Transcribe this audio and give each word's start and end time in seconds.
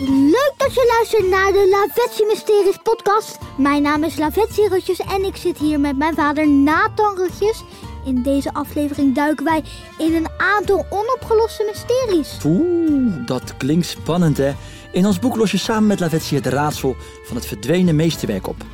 Leuk 0.00 0.52
dat 0.56 0.74
je 0.74 0.94
luistert 0.96 1.30
naar 1.30 1.52
de 1.52 1.68
Lavetsi 1.70 2.24
Mysteries 2.24 2.78
podcast. 2.82 3.38
Mijn 3.56 3.82
naam 3.82 4.04
is 4.04 4.16
Lavetsi 4.16 4.68
Rutjes 4.68 4.98
en 4.98 5.24
ik 5.24 5.36
zit 5.36 5.58
hier 5.58 5.80
met 5.80 5.96
mijn 5.96 6.14
vader 6.14 6.48
Nathan 6.48 7.16
Rutjes. 7.16 7.64
In 8.04 8.22
deze 8.22 8.54
aflevering 8.54 9.14
duiken 9.14 9.44
wij 9.44 9.62
in 9.98 10.14
een 10.14 10.28
aantal 10.36 10.86
onopgeloste 10.90 11.70
mysteries. 11.72 12.38
Oeh, 12.44 13.26
dat 13.26 13.56
klinkt 13.56 13.86
spannend 13.86 14.36
hè. 14.36 14.54
In 14.92 15.06
ons 15.06 15.18
boek 15.18 15.36
los 15.36 15.50
je 15.50 15.58
samen 15.58 15.86
met 15.86 16.00
Lavetsi 16.00 16.34
het 16.34 16.46
raadsel 16.46 16.96
van 17.24 17.36
het 17.36 17.46
verdwenen 17.46 17.96
meesterwerk 17.96 18.46
op. 18.46 18.64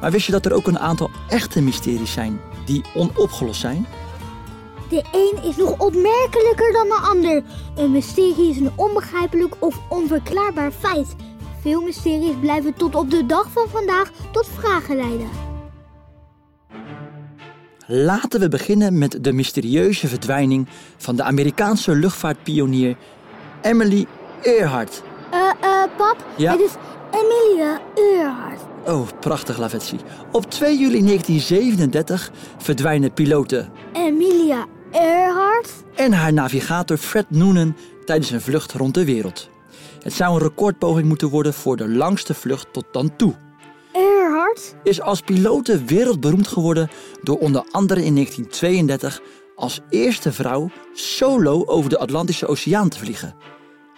Maar 0.00 0.10
wist 0.10 0.26
je 0.26 0.32
dat 0.32 0.46
er 0.46 0.52
ook 0.52 0.66
een 0.66 0.78
aantal 0.78 1.10
echte 1.28 1.62
mysteries 1.62 2.12
zijn 2.12 2.40
die 2.64 2.84
onopgelost 2.94 3.60
zijn? 3.60 3.86
De 4.92 5.02
een 5.12 5.48
is 5.48 5.56
nog 5.56 5.78
opmerkelijker 5.78 6.72
dan 6.72 6.88
de 6.88 7.00
ander. 7.02 7.42
Een 7.76 7.90
mysterie 7.90 8.50
is 8.50 8.56
een 8.56 8.70
onbegrijpelijk 8.76 9.54
of 9.58 9.80
onverklaarbaar 9.88 10.70
feit. 10.70 11.14
Veel 11.60 11.82
mysteries 11.82 12.34
blijven 12.40 12.74
tot 12.74 12.94
op 12.94 13.10
de 13.10 13.26
dag 13.26 13.50
van 13.50 13.68
vandaag 13.68 14.10
tot 14.32 14.48
vragen 14.58 14.96
leiden. 14.96 15.28
Laten 17.86 18.40
we 18.40 18.48
beginnen 18.48 18.98
met 18.98 19.18
de 19.24 19.32
mysterieuze 19.32 20.08
verdwijning 20.08 20.68
van 20.96 21.16
de 21.16 21.22
Amerikaanse 21.22 21.94
luchtvaartpionier 21.94 22.96
Emily 23.62 24.06
Earhart. 24.42 25.02
Eh, 25.30 25.50
eh, 25.60 25.90
pap, 25.96 26.16
Ja? 26.36 26.50
het 26.52 26.60
is 26.60 26.74
Emilia 27.10 27.80
Earhart. 27.94 28.60
Oh, 28.86 29.08
prachtig 29.20 29.58
Lavetsi. 29.58 29.96
Op 30.32 30.50
2 30.50 30.78
juli 30.78 31.02
1937 31.02 32.30
verdwijnen 32.58 33.12
piloten 33.12 33.72
Emilia 33.92 34.66
Earhart? 34.92 35.70
en 35.94 36.12
haar 36.12 36.32
navigator 36.32 36.96
Fred 36.96 37.30
Noonan 37.30 37.76
tijdens 38.04 38.30
een 38.30 38.40
vlucht 38.40 38.72
rond 38.72 38.94
de 38.94 39.04
wereld. 39.04 39.48
Het 40.02 40.12
zou 40.12 40.34
een 40.34 40.42
recordpoging 40.42 41.08
moeten 41.08 41.28
worden 41.28 41.54
voor 41.54 41.76
de 41.76 41.88
langste 41.88 42.34
vlucht 42.34 42.72
tot 42.72 42.84
dan 42.92 43.16
toe. 43.16 43.34
Earhart? 43.92 44.74
Is 44.82 45.00
als 45.00 45.20
pilote 45.20 45.84
wereldberoemd 45.84 46.46
geworden 46.46 46.90
door 47.22 47.38
onder 47.38 47.64
andere 47.70 48.04
in 48.04 48.14
1932 48.14 49.20
als 49.56 49.80
eerste 49.88 50.32
vrouw 50.32 50.70
solo 50.92 51.64
over 51.66 51.90
de 51.90 51.98
Atlantische 51.98 52.46
Oceaan 52.46 52.88
te 52.88 52.98
vliegen. 52.98 53.34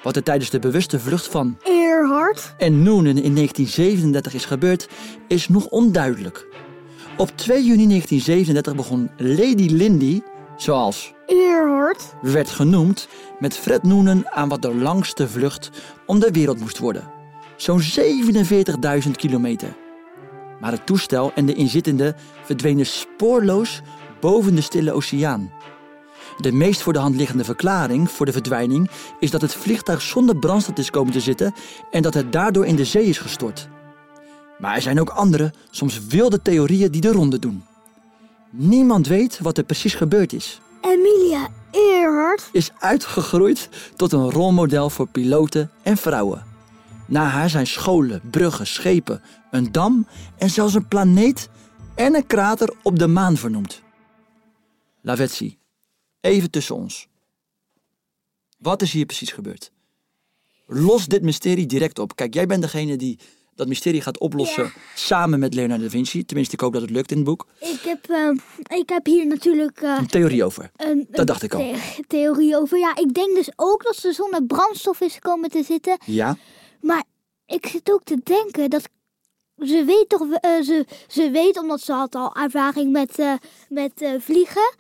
Wat 0.03 0.17
er 0.17 0.23
tijdens 0.23 0.51
de 0.51 0.59
bewuste 0.59 1.01
vlucht 1.01 1.29
van 1.29 1.59
Earhart? 1.63 2.55
en 2.59 2.83
Noonan 2.83 3.17
in 3.17 3.35
1937 3.35 4.35
is 4.35 4.45
gebeurd, 4.45 4.89
is 5.29 5.49
nog 5.49 5.67
onduidelijk. 5.67 6.47
Op 7.17 7.37
2 7.37 7.65
juni 7.65 7.87
1937 7.87 8.75
begon 8.75 9.11
Lady 9.17 9.69
Lindy, 9.69 10.21
zoals 10.57 11.15
werd 12.23 12.51
genoemd, 12.51 13.09
met 13.39 13.57
Fred 13.57 13.83
Noonan 13.83 14.29
aan 14.29 14.49
wat 14.49 14.63
de 14.63 14.75
langste 14.75 15.29
vlucht 15.29 15.71
om 16.07 16.21
de 16.21 16.31
wereld 16.31 16.61
moest 16.61 16.79
worden. 16.79 17.11
Zo'n 17.57 17.83
47.000 19.05 19.11
kilometer. 19.11 19.77
Maar 20.61 20.73
het 20.73 20.87
toestel 20.87 21.33
en 21.35 21.47
de 21.47 21.55
inzittenden 21.55 22.17
verdwenen 22.43 22.87
spoorloos 22.87 23.83
boven 24.21 24.55
de 24.55 24.61
Stille 24.61 24.93
Oceaan. 24.93 25.53
De 26.37 26.53
meest 26.53 26.83
voor 26.83 26.93
de 26.93 26.99
hand 26.99 27.17
liggende 27.17 27.45
verklaring 27.45 28.11
voor 28.11 28.27
de 28.27 28.33
verdwijning 28.33 28.91
is 29.21 29.31
dat 29.31 29.41
het 29.41 29.55
vliegtuig 29.55 30.03
zonder 30.03 30.37
brandstof 30.37 30.77
is 30.77 30.91
komen 30.91 31.13
te 31.13 31.21
zitten 31.21 31.55
en 31.91 32.03
dat 32.03 32.15
het 32.15 32.33
daardoor 32.33 32.67
in 32.67 32.77
de 32.77 32.85
zee 32.85 33.05
is 33.05 33.19
gestort. 33.19 33.69
Maar 34.59 34.75
er 34.75 34.83
zijn 34.83 35.01
ook 35.01 35.09
andere, 35.09 35.53
soms 35.71 36.07
wilde 36.07 36.43
theorieën 36.43 36.91
die 36.91 37.01
de 37.01 37.13
ronde 37.13 37.39
doen. 37.39 37.65
Niemand 38.57 39.07
weet 39.07 39.39
wat 39.39 39.59
er 39.59 39.65
precies 39.65 39.95
gebeurd 39.95 40.33
is 40.33 40.61
Emilia 40.81 41.49
Earhart? 41.71 42.49
is 42.53 42.71
uitgegroeid 42.79 43.69
tot 43.97 44.13
een 44.13 44.31
rolmodel 44.31 44.91
voor 44.91 45.09
piloten 45.09 45.71
en 45.83 45.97
vrouwen. 45.97 46.45
Na 47.07 47.25
haar 47.25 47.51
zijn 47.51 47.67
scholen, 47.67 48.23
bruggen, 48.31 48.67
schepen, 48.67 49.23
een 49.51 49.73
dam 49.73 50.07
en 50.39 50.51
zelfs 50.51 50.75
een 50.75 50.89
planeet 50.89 51.49
en 51.95 52.15
een 52.15 52.27
krater 52.27 52.75
op 52.83 52.99
de 52.99 53.07
maan 53.07 53.37
vernoemd. 53.37 53.83
Lavetsi, 55.01 55.59
even 56.21 56.51
tussen 56.51 56.75
ons. 56.75 57.09
Wat 58.59 58.83
is 58.83 58.93
hier 58.93 59.07
precies 59.07 59.33
gebeurd? 59.33 59.73
Los 60.67 61.07
dit 61.07 61.23
mysterie 61.23 61.67
direct 61.67 61.99
op. 61.99 62.17
Kijk, 62.17 62.35
jij 62.35 62.47
bent 62.47 62.63
degene 62.63 62.97
die 62.97 63.19
dat 63.57 63.69
mysterie 63.69 64.01
gaat 64.01 64.19
oplossen 64.19 64.63
Ja. 64.65 64.71
samen 64.95 65.39
met 65.39 65.55
Leonardo 65.55 65.85
da 65.85 65.91
Vinci. 65.91 66.25
Tenminste, 66.25 66.55
ik 66.55 66.61
hoop 66.61 66.73
dat 66.73 66.83
het 66.83 66.91
lukt 66.91 67.11
in 67.11 67.17
het 67.17 67.27
boek. 67.27 67.47
Ik 67.61 67.81
heb, 67.85 68.09
eh, 68.11 68.31
ik 68.79 68.89
heb 68.89 69.07
hier 69.07 69.27
natuurlijk 69.27 69.81
eh, 69.83 69.97
Een 69.99 70.07
theorie 70.07 70.45
over. 70.45 70.71
een, 70.77 71.07
Dat 71.11 71.27
dacht 71.27 71.43
ik 71.43 71.55
al. 71.55 71.61
the- 71.61 72.05
theorie 72.07 72.57
over. 72.59 72.79
Ja, 72.79 72.97
ik 72.97 73.15
denk 73.15 73.35
dus 73.37 73.49
ook 73.57 73.85
dat 73.85 73.97
ze 73.97 74.13
zonder 74.13 74.45
brandstof 74.45 75.01
is 75.01 75.19
komen 75.19 75.51
te 75.51 75.63
zitten. 75.63 75.99
Ja? 76.07 76.37
Maar 76.81 77.05
ik 77.47 77.67
zit 77.67 77.93
ook 77.93 78.03
te 78.05 78.21
denken 78.25 78.71
dat 78.71 78.83
ze 79.59 79.85
weet 79.87 80.09
toch, 80.09 80.21
eh, 80.33 80.61
ze, 80.63 80.87
ze 81.09 81.31
weet 81.31 81.59
omdat 81.59 81.81
ze 81.81 81.93
had 81.93 82.15
al 82.15 82.35
ervaring 82.37 82.93
met, 82.93 83.19
met 83.69 83.93
vliegen. 84.19 84.75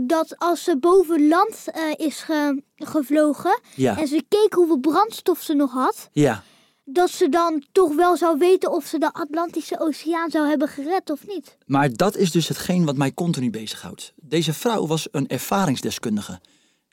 dat 0.00 0.34
als 0.38 0.64
ze 0.64 0.78
boven 0.78 1.28
land 1.28 1.64
is 1.96 2.20
ge- 2.22 2.62
gevlogen 2.76 3.60
Ja. 3.74 3.98
en 3.98 4.06
ze 4.06 4.24
keek 4.28 4.52
hoeveel 4.54 4.78
brandstof 4.78 5.40
ze 5.40 5.54
nog 5.54 5.72
had, 5.72 6.08
Ja. 6.12 6.42
Dat 6.84 7.10
ze 7.10 7.28
dan 7.28 7.64
toch 7.72 7.94
wel 7.94 8.16
zou 8.16 8.38
weten 8.38 8.72
of 8.72 8.86
ze 8.86 8.98
de 8.98 9.12
Atlantische 9.12 9.80
Oceaan 9.80 10.30
zou 10.30 10.48
hebben 10.48 10.68
gered 10.68 11.10
of 11.10 11.26
niet. 11.26 11.56
Maar 11.66 11.92
dat 11.92 12.16
is 12.16 12.30
dus 12.30 12.48
hetgeen 12.48 12.84
wat 12.84 12.96
mij 12.96 13.12
continu 13.12 13.50
bezighoudt. 13.50 14.12
Deze 14.16 14.52
vrouw 14.52 14.86
was 14.86 15.08
een 15.10 15.28
ervaringsdeskundige. 15.28 16.40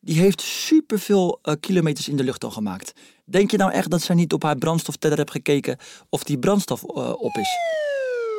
Die 0.02 0.20
heeft 0.20 0.42
superveel 0.42 1.40
eh, 1.42 1.54
kilometers 1.60 2.08
in 2.08 2.18
de 2.18 2.24
lucht 2.24 2.44
al 2.44 2.52
gemaakt. 2.52 2.94
Denk 3.26 3.52
je 3.52 3.58
nou 3.58 3.72
echt 3.72 3.90
dat 3.90 4.02
zij 4.02 4.16
niet 4.16 4.34
op 4.34 4.44
haar 4.44 4.58
brandstofteller 4.58 5.18
heeft 5.18 5.32
gekeken 5.32 5.78
of 6.10 6.24
die 6.24 6.40
brandstof 6.40 6.84
eh, 6.84 7.14
op 7.18 7.36
is? 7.38 7.50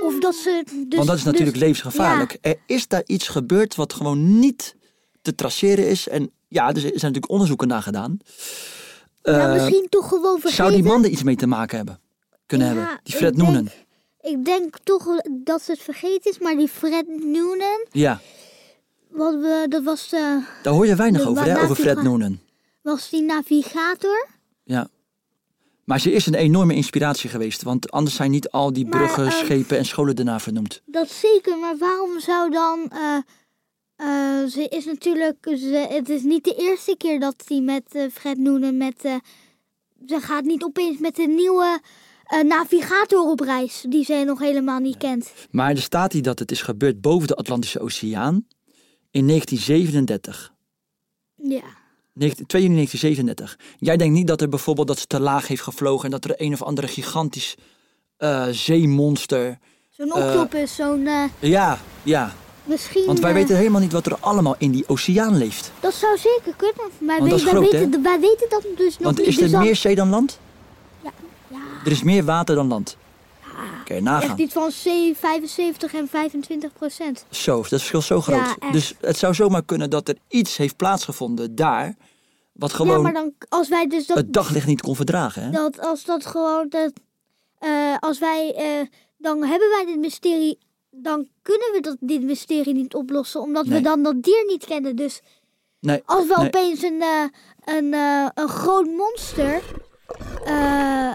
Of 0.03 0.19
dat 0.19 0.35
ze 0.35 0.63
dus, 0.65 0.97
Want 0.97 1.09
dat 1.09 1.17
is 1.17 1.25
natuurlijk 1.25 1.53
dus- 1.53 1.63
levensgevaarlijk. 1.63 2.39
Er 2.41 2.57
is 2.67 2.89
daar 2.89 3.03
iets 3.07 3.29
gebeurd 3.29 3.75
wat 3.75 3.93
gewoon 3.93 4.39
niet 4.39 4.77
te 5.23 5.35
traceren 5.35 5.89
is. 5.89 6.09
En 6.09 6.31
ja, 6.49 6.69
er 6.69 6.81
zijn 6.81 6.93
natuurlijk 6.93 7.31
onderzoeken 7.31 7.69
naar 7.69 7.83
gedaan. 7.83 8.19
Ja, 9.23 9.33
Eh, 9.47 9.53
misschien 9.63 9.87
toch 9.89 10.09
gewoon 10.09 10.41
vergeten. 10.41 10.65
zou 10.65 10.71
die 10.73 10.83
man 10.83 11.05
er 11.05 11.11
iets 11.11 11.23
mee 11.23 11.37
te 11.37 11.47
maken 11.47 11.77
hebben? 11.77 12.01
Kunnen 12.47 12.67
Ja, 12.69 12.75
hebben? 12.75 13.01
Die 13.03 13.13
ik 13.15 13.19
Fred 13.21 13.37
denk- 13.37 13.47
Noonan. 13.49 13.69
Ik 14.21 14.45
denk 14.45 14.79
toch 14.85 15.05
dat 15.45 15.63
ze 15.63 15.71
het 15.73 15.81
vergeten 15.81 16.31
is, 16.31 16.39
maar 16.39 16.57
die 16.57 16.69
Fred 16.69 17.07
Noonan, 17.25 17.87
Ja, 17.91 18.21
wat 19.11 19.35
we, 19.35 19.67
dat 19.69 19.83
was, 19.83 20.09
de, 20.09 20.43
daar 20.63 20.73
hoor 20.75 20.87
je 20.87 20.95
weinig 20.95 21.23
De 21.23 21.29
over, 21.29 21.45
hè? 21.45 21.63
Over 21.63 21.77
Fred 21.77 22.03
Noonan. 22.03 22.39
was 22.83 23.11
die 23.11 23.23
navigator. 23.23 24.27
Ja. 24.65 24.89
Maar 25.85 26.01
ze 26.01 26.13
is 26.13 26.27
een 26.27 26.35
enorme 26.35 26.75
inspiratie 26.75 27.31
geweest, 27.31 27.63
want 27.63 27.91
anders 27.91 28.17
zijn 28.17 28.31
niet 28.31 28.51
al 28.51 28.73
die 28.73 28.87
Maar, 28.87 28.99
bruggen, 28.99 29.25
ehm, 29.27 29.45
schepen 29.45 29.79
en 29.79 29.85
scholen 29.85 30.17
daarna 30.17 30.39
vernoemd. 30.41 30.83
Dat 30.85 31.11
zeker, 31.11 31.59
maar 31.59 31.77
waarom 31.79 32.21
zou 32.21 32.51
dan... 32.51 32.89
eh, 32.93 33.17
eh, 34.01 34.45
ze 34.47 34.67
is 34.69 34.85
natuurlijk... 34.85 35.37
Ze, 35.43 35.87
het 35.91 36.09
is 36.09 36.23
niet 36.23 36.45
de 36.45 36.55
eerste 36.55 36.95
keer 36.99 37.21
dat 37.21 37.35
hij 37.47 37.61
met 37.61 37.83
eh, 37.93 38.03
Fred 38.13 38.39
Noonan 38.39 38.77
met... 38.77 39.05
eh, 39.05 39.15
ze 40.07 40.21
gaat 40.21 40.45
niet 40.45 40.65
opeens 40.65 40.99
met 40.99 41.19
een 41.19 41.35
nieuwe 41.35 41.81
navigator 42.47 43.31
op 43.31 43.41
reis, 43.41 43.85
die 43.89 44.05
ze 44.05 44.23
nog 44.27 44.39
helemaal 44.39 44.79
niet 44.79 44.97
kent. 44.97 45.33
Maar 45.51 45.71
er 45.71 45.83
staat 45.83 46.13
hier 46.13 46.23
dat 46.23 46.39
het 46.39 46.51
is 46.51 46.63
gebeurd 46.63 47.01
boven 47.01 47.29
de 47.29 47.35
Atlantische 47.35 47.81
Oceaan 47.81 48.47
in 49.11 49.27
1937. 49.27 50.53
Ja. 51.35 51.63
19 52.13 52.47
2 52.47 52.63
juni 52.63 52.75
1937. 52.75 53.77
Jij 53.79 53.97
denkt 53.97 54.15
niet 54.15 54.27
dat 54.27 54.41
er 54.41 54.49
bijvoorbeeld 54.49 54.87
dat 54.87 54.99
ze 54.99 55.07
te 55.07 55.21
laag 55.21 55.47
heeft 55.47 55.63
gevlogen 55.63 56.05
en 56.05 56.11
dat 56.11 56.25
er 56.25 56.35
een 56.37 56.53
of 56.53 56.63
andere 56.63 56.89
gigantisch 56.89 57.55
zeemonster. 58.51 59.59
Zo'n 59.89 60.13
octopus, 60.13 60.75
zo'n... 60.75 61.09
Ja, 61.41 61.79
ja. 62.03 62.35
Misschien... 62.71 63.07
Want 63.07 63.21
wij 63.21 63.31
eh, 63.31 63.37
weten 63.37 63.57
helemaal 63.57 63.81
niet 63.81 63.93
wat 63.93 64.07
er 64.07 64.17
allemaal 64.21 64.55
in 64.59 64.71
die 64.71 64.85
oceaan 64.87 65.37
leeft. 65.37 65.73
Dat 65.81 65.95
zou 65.95 66.19
zeker 66.19 66.55
kunnen, 66.57 66.91
maar 66.99 67.19
Want 67.19 67.31
dat 67.31 67.39
is 67.41 67.47
groot, 67.47 67.71
weten, 67.73 68.03
wij 68.03 68.21
weten 68.21 68.47
dat 68.49 68.63
dus 68.77 68.95
nog 68.99 69.05
Want 69.05 69.19
niet. 69.19 69.27
is 69.27 69.35
dus 69.35 69.45
er 69.45 69.51
dan- 69.51 69.63
meer 69.63 69.77
zee 69.77 69.95
dan 69.95 70.09
land? 70.09 70.39
Ja, 71.03 71.11
Er 71.85 71.91
is 71.91 72.03
meer 72.03 72.25
water 72.25 72.55
dan 72.55 72.69
land. 72.69 72.97
Je 73.95 74.01
nagaan. 74.03 74.31
echt 74.31 74.39
iets 74.39 74.53
van 74.53 74.69
C 74.69 75.17
75 75.17 75.95
en 75.95 76.09
25 76.09 76.73
procent. 76.73 77.25
Zo, 77.31 77.57
dat 77.57 77.69
verschil 77.69 78.01
zo 78.03 78.21
groot. 78.21 78.57
Ja, 78.61 78.71
dus 78.71 78.95
het 79.01 79.17
zou 79.17 79.35
zomaar 79.35 79.65
kunnen 79.65 79.91
dat 79.91 80.09
er 80.09 80.17
iets 80.29 80.57
heeft 80.57 80.77
plaatsgevonden 80.77 81.55
daar, 81.55 81.97
wat 82.53 82.71
Ja, 82.71 82.77
gewoon 82.77 83.03
maar 83.03 83.13
dan 83.13 83.33
als 83.49 83.69
wij 83.69 83.87
dus 83.87 84.07
dat, 84.07 84.17
het 84.17 84.33
daglicht 84.33 84.67
niet 84.67 84.81
kon 84.81 84.97
verdragen. 84.97 85.43
Hè? 85.43 85.51
dat 85.51 85.81
als 85.81 86.05
dat 86.05 86.27
gewoon 86.27 86.69
dat, 86.69 86.93
eh, 87.59 87.97
als 88.01 88.19
wij 88.19 88.55
eh, 88.57 88.87
dan 89.19 89.45
hebben 89.45 89.69
wij 89.69 89.85
dit 89.87 89.99
mysterie, 89.99 90.59
dan 90.91 91.29
kunnen 91.43 91.69
we 91.73 91.81
dat 91.81 91.97
dit 92.01 92.23
mysterie 92.23 92.75
niet 92.75 92.95
oplossen, 92.95 93.41
omdat 93.41 93.67
Nee. 93.67 93.79
we 93.79 93.85
dan 93.85 94.03
dat 94.03 94.23
dier 94.23 94.45
niet 94.47 94.65
kennen. 94.65 94.97
Dus 94.97 95.21
Nee, 95.81 96.03
als 96.05 96.27
we 96.27 96.35
nee. 96.37 96.47
opeens 96.47 96.83
een 96.83 97.03
eh, 97.03 97.25
een, 97.77 97.95
eh, 97.95 98.27
een 98.35 98.49
groot 98.49 98.87
monster 98.87 99.63
eh, 100.45 101.13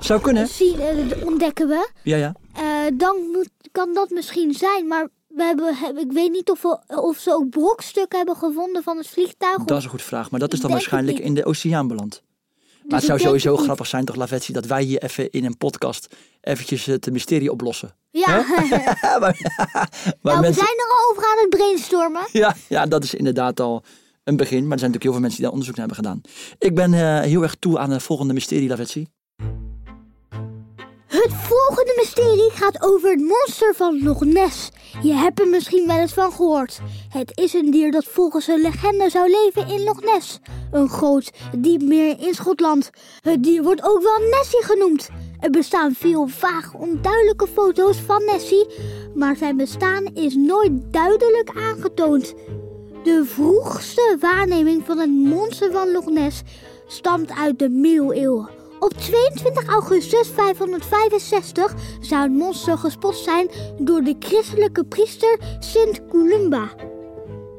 Zou 0.00 0.20
kunnen. 0.20 0.46
zien, 0.48 0.76
ontdekken 1.24 1.68
we. 1.68 1.90
Ja, 2.02 2.16
ja. 2.16 2.34
Dan 2.94 3.16
moet, 3.32 3.48
kan 3.72 3.94
dat 3.94 4.10
misschien 4.10 4.54
zijn, 4.54 4.86
maar 4.86 5.08
we 5.28 5.42
hebben, 5.42 5.74
heb- 5.76 5.98
ik 5.98 6.12
weet 6.12 6.30
niet 6.30 6.50
of, 6.50 6.62
we, 6.62 6.78
of 6.86 7.18
ze 7.18 7.32
ook 7.34 7.50
brokstukken 7.50 8.18
hebben 8.18 8.36
gevonden 8.36 8.82
van 8.82 8.96
het 8.96 9.06
vliegtuig. 9.08 9.56
Dat 9.64 9.78
is 9.78 9.84
een 9.84 9.90
goede 9.90 10.04
vraag. 10.04 10.30
Maar 10.30 10.40
dat 10.40 10.52
is 10.52 10.60
dan 10.60 10.70
waarschijnlijk 10.70 11.18
in 11.18 11.34
de 11.34 11.44
oceaan 11.44 11.88
beland. 11.88 12.22
Maar 12.92 13.00
het 13.00 13.08
zou 13.08 13.20
sowieso 13.20 13.54
niet. 13.54 13.64
grappig 13.64 13.86
zijn, 13.86 14.04
toch, 14.04 14.16
Lavetsi, 14.16 14.52
dat 14.52 14.66
wij 14.66 14.82
hier 14.82 15.02
even 15.02 15.30
in 15.30 15.44
een 15.44 15.56
podcast 15.56 16.06
eventjes 16.40 16.86
het 16.86 17.12
mysterie 17.12 17.52
oplossen. 17.52 17.94
Ja, 18.10 18.26
maar 19.02 19.20
maar 19.20 19.38
nou, 20.22 20.40
we 20.40 20.52
zijn 20.52 20.76
er 20.76 20.96
al 20.96 21.10
over 21.10 21.22
aan 21.22 21.38
het 21.38 21.48
brainstormen. 21.48 22.22
ja, 22.32 22.56
ja, 22.68 22.86
dat 22.86 23.04
is 23.04 23.14
inderdaad 23.14 23.60
al 23.60 23.82
een 24.24 24.36
begin. 24.36 24.62
Maar 24.62 24.72
er 24.72 24.78
zijn 24.78 24.90
natuurlijk 24.90 25.02
heel 25.02 25.12
veel 25.12 25.20
mensen 25.20 25.38
die 25.38 25.44
daar 25.44 25.58
onderzoek 25.58 25.76
naar 25.76 25.86
hebben 25.86 26.04
gedaan. 26.04 26.20
Ik 26.58 26.74
ben 26.74 26.94
eh, 26.94 27.20
heel 27.20 27.42
erg 27.42 27.54
toe 27.54 27.78
aan 27.78 27.90
het 27.90 28.02
volgende 28.02 28.32
mysterie, 28.32 28.68
Lavetsi. 28.68 29.06
Het 31.12 31.32
volgende 31.32 31.94
mysterie 31.96 32.50
gaat 32.50 32.82
over 32.82 33.10
het 33.10 33.20
monster 33.20 33.74
van 33.74 34.02
Loch 34.02 34.24
Ness. 34.24 34.70
Je 35.02 35.12
hebt 35.12 35.40
er 35.40 35.48
misschien 35.48 35.86
wel 35.86 35.98
eens 35.98 36.12
van 36.12 36.32
gehoord. 36.32 36.80
Het 37.08 37.30
is 37.34 37.52
een 37.52 37.70
dier 37.70 37.90
dat 37.90 38.04
volgens 38.04 38.46
een 38.46 38.60
legende 38.60 39.10
zou 39.10 39.30
leven 39.30 39.68
in 39.68 39.84
Loch 39.84 40.00
Ness. 40.00 40.38
Een 40.70 40.88
groot, 40.88 41.30
diep 41.56 41.82
meer 41.82 42.20
in 42.20 42.34
Schotland. 42.34 42.90
Het 43.20 43.42
dier 43.42 43.62
wordt 43.62 43.82
ook 43.82 44.02
wel 44.02 44.28
Nessie 44.30 44.62
genoemd. 44.62 45.08
Er 45.40 45.50
bestaan 45.50 45.94
veel 45.94 46.26
vaag 46.26 46.74
onduidelijke 46.74 47.46
foto's 47.46 47.96
van 47.96 48.24
Nessie, 48.24 48.66
maar 49.14 49.36
zijn 49.36 49.56
bestaan 49.56 50.04
is 50.04 50.34
nooit 50.34 50.72
duidelijk 50.92 51.50
aangetoond. 51.56 52.34
De 53.02 53.24
vroegste 53.24 54.16
waarneming 54.20 54.82
van 54.86 54.98
het 54.98 55.10
monster 55.10 55.72
van 55.72 55.92
Loch 55.92 56.10
Ness 56.10 56.42
stamt 56.86 57.30
uit 57.30 57.58
de 57.58 57.68
middeleeuwen. 57.68 58.61
Op 58.82 58.92
22 58.92 59.66
augustus 59.66 60.28
565 60.28 61.74
zou 62.00 62.22
het 62.22 62.32
monster 62.32 62.78
gespot 62.78 63.16
zijn 63.16 63.48
door 63.78 64.02
de 64.02 64.16
christelijke 64.18 64.84
priester 64.84 65.38
Sint 65.58 66.06
Columba. 66.08 66.68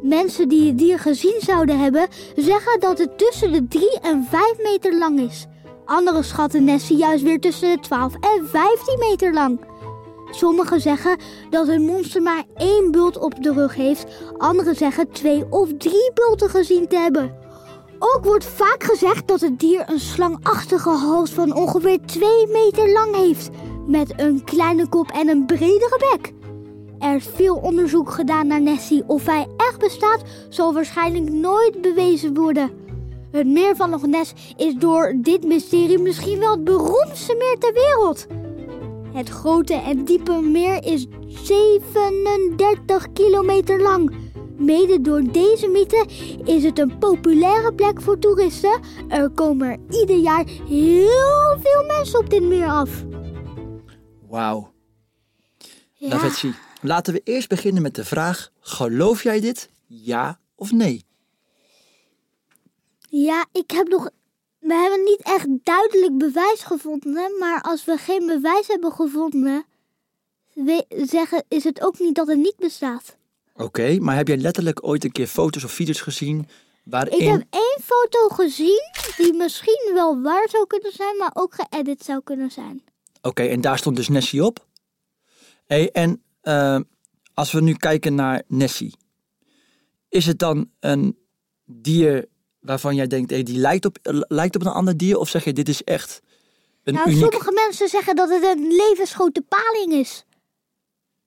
Mensen 0.02 0.50
die 0.50 0.68
het 0.68 0.78
dier 0.78 1.00
gezien 1.00 1.40
zouden 1.40 1.80
hebben, 1.80 2.08
zeggen 2.36 2.80
dat 2.80 2.98
het 2.98 3.18
tussen 3.18 3.52
de 3.52 3.68
3 3.68 4.00
en 4.00 4.28
5 4.30 4.58
meter 4.64 4.98
lang 4.98 5.20
is. 5.20 5.46
Anderen 5.86 6.24
schatten 6.24 6.64
Nessie 6.64 6.98
juist 6.98 7.24
weer 7.24 7.40
tussen 7.40 7.76
de 7.76 7.80
12 7.80 8.14
en 8.14 8.48
15 8.48 9.00
meter 9.00 9.34
lang. 9.34 9.60
Sommigen 10.32 10.82
zeggen 10.82 11.18
dat 11.50 11.68
het 11.68 11.82
monster 11.82 12.22
maar 12.22 12.44
één 12.56 12.92
bult 12.92 13.18
op 13.18 13.44
de 13.44 13.54
rug 13.54 13.76
heeft. 13.76 14.06
Anderen 14.38 14.76
zeggen 14.76 15.12
twee 15.12 15.46
of 15.50 15.70
drie 15.78 16.12
bulten 16.14 16.50
gezien 16.50 16.88
te 16.88 16.96
hebben. 16.96 17.43
Ook 18.06 18.24
wordt 18.24 18.46
vaak 18.46 18.84
gezegd 18.84 19.28
dat 19.28 19.42
het 19.42 19.60
dier 19.60 19.84
een 19.90 20.00
slangachtige 20.00 20.90
hals 20.90 21.32
van 21.32 21.56
ongeveer 21.56 22.00
2 22.06 22.48
meter 22.48 22.92
lang 22.92 23.16
heeft. 23.16 23.50
Met 23.88 24.14
een 24.20 24.44
kleine 24.44 24.88
kop 24.88 25.12
en 25.12 25.28
een 25.28 25.46
bredere 25.46 26.12
bek. 26.12 26.34
Er 27.00 27.16
is 27.16 27.28
veel 27.34 27.56
onderzoek 27.56 28.12
gedaan 28.12 28.48
naar 28.48 28.62
Nessie. 28.62 29.04
Of 29.08 29.26
hij 29.26 29.48
echt 29.58 29.80
bestaat, 29.80 30.22
zal 30.50 30.74
waarschijnlijk 30.74 31.30
nooit 31.32 31.82
bewezen 31.82 32.34
worden. 32.34 32.72
Het 33.32 33.48
meer 33.48 33.76
van 33.76 33.90
Loch 33.90 34.06
Ness 34.06 34.34
is 34.56 34.74
door 34.76 35.14
dit 35.18 35.44
mysterie 35.46 36.00
misschien 36.00 36.40
wel 36.40 36.52
het 36.52 36.64
beroemdste 36.64 37.36
meer 37.38 37.56
ter 37.60 37.74
wereld. 37.74 38.26
Het 39.14 39.30
grote 39.30 39.74
en 39.74 40.06
diepe 40.06 40.42
meer 40.42 40.84
is 40.86 41.08
37 41.28 43.12
kilometer 43.14 43.82
lang. 43.82 44.14
Mede 44.64 45.02
door 45.02 45.32
deze 45.32 45.68
mythe 45.68 46.06
is 46.44 46.64
het 46.64 46.80
een 46.80 46.98
populaire 46.98 47.74
plek 47.74 48.02
voor 48.02 48.20
toeristen. 48.20 48.82
Er 49.10 49.30
komen 49.30 49.68
er 49.70 50.00
ieder 50.00 50.18
jaar 50.18 50.46
heel 50.46 51.58
veel 51.62 51.84
mensen 51.88 52.20
op 52.20 52.30
dit 52.30 52.44
meer 52.44 52.68
af. 52.68 53.04
Wauw. 54.28 54.72
Ja, 55.94 56.08
Lavetsi, 56.10 56.54
laten 56.82 57.14
we 57.14 57.22
eerst 57.24 57.50
beginnen 57.50 57.82
met 57.82 57.96
de 57.96 58.06
vraag: 58.06 58.52
geloof 58.60 59.24
jij 59.24 59.40
dit? 59.40 59.70
Ja 59.88 60.40
of 60.56 60.72
nee? 60.72 61.06
ja, 63.14 63.46
ik 63.52 63.72
heb 63.72 63.88
nog. 63.88 64.10
We 64.60 64.74
hebben 64.74 65.04
niet 65.04 65.22
echt 65.22 65.48
duidelijk 65.64 66.18
bewijs 66.18 66.64
gevonden, 66.64 67.38
maar 67.40 67.62
als 67.62 67.86
we 67.86 67.98
geen 67.98 68.26
bewijs 68.26 68.68
hebben 68.68 68.92
gevonden, 68.92 69.66
zeggen, 70.88 71.44
is 71.48 71.64
het 71.64 71.82
ook 71.82 72.00
niet 72.00 72.16
dat 72.16 72.28
het 72.28 72.38
niet 72.38 72.56
bestaat. 72.58 73.18
Oké, 73.56 73.98
maar 74.00 74.16
heb 74.16 74.28
jij 74.28 74.38
letterlijk 74.38 74.88
ooit 74.88 75.04
een 75.04 75.12
keer 75.12 75.28
foto's 75.28 75.64
of 75.64 75.72
video's 75.72 76.02
gezien 76.02 76.48
waarin... 76.84 77.20
Ik 77.20 77.28
heb 77.28 77.44
één 77.50 77.80
foto 77.84 78.28
gezien 78.30 78.82
die 79.18 79.34
misschien 79.34 79.92
wel 79.94 80.22
waar 80.22 80.50
zou 80.50 80.68
kunnen 80.68 80.92
zijn, 80.92 81.18
maar 81.18 81.32
ook 81.34 81.56
geëdit 81.56 82.04
zou 82.04 82.22
kunnen 82.24 82.52
zijn. 82.52 82.84
Oké, 83.22 83.44
en 83.44 83.62
daar 83.62 83.78
stond 83.78 83.96
dus 83.96 84.10
Nessie 84.10 84.46
op. 84.46 84.66
Hey, 85.66 85.92
en 85.92 86.24
eh, 86.42 86.80
als 87.34 87.52
we 87.52 87.62
nu 87.62 87.74
kijken 87.74 88.16
naar 88.16 88.44
Nessie, 88.48 88.96
is 90.10 90.26
het 90.26 90.40
dan 90.40 90.70
een 90.80 91.18
dier 91.66 92.26
waarvan 92.60 92.96
jij 92.96 93.08
denkt, 93.08 93.30
hey, 93.30 93.44
die 93.44 93.58
lijkt 93.58 93.86
op, 93.86 93.98
lijkt 94.28 94.56
op 94.56 94.62
een 94.62 94.72
ander 94.72 94.98
dier? 94.98 95.18
Of 95.18 95.30
zeg 95.30 95.44
je, 95.44 95.54
dit 95.54 95.70
is 95.70 95.84
echt 95.84 96.22
een 96.84 96.94
Nou, 96.94 97.10
uniek... 97.10 97.22
sommige 97.22 97.52
mensen 97.52 97.88
zeggen 97.88 98.16
dat 98.16 98.30
het 98.30 98.44
een 98.44 98.68
levensgrote 98.68 99.42
paling 99.42 99.92
is. 99.92 100.26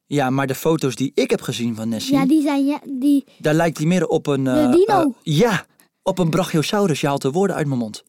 Ja, 0.06 0.31
maar 0.31 0.47
de 0.47 0.55
foto's 0.55 0.94
die 0.94 1.12
ik 1.14 1.31
heb 1.31 1.41
gezien 1.41 1.75
van 1.75 1.88
Nessie, 1.88 2.14
Ja, 2.14 2.26
die 2.26 2.43
zijn 2.43 2.67
ja, 2.67 2.81
die. 2.85 3.25
daar 3.38 3.55
lijkt 3.55 3.79
hij 3.79 3.87
meer 3.87 4.06
op 4.06 4.26
een... 4.26 4.47
eh, 4.47 4.70
dino. 4.73 5.00
eh, 5.00 5.06
ja, 5.38 5.67
op 6.03 6.19
een 6.19 6.31
brachiosaurus. 6.31 7.00
Je 7.00 7.06
haalt 7.06 7.23
de 7.23 7.31
woorden 7.31 7.56
uit 7.56 7.67
mijn 7.67 7.79
mond. 7.79 8.05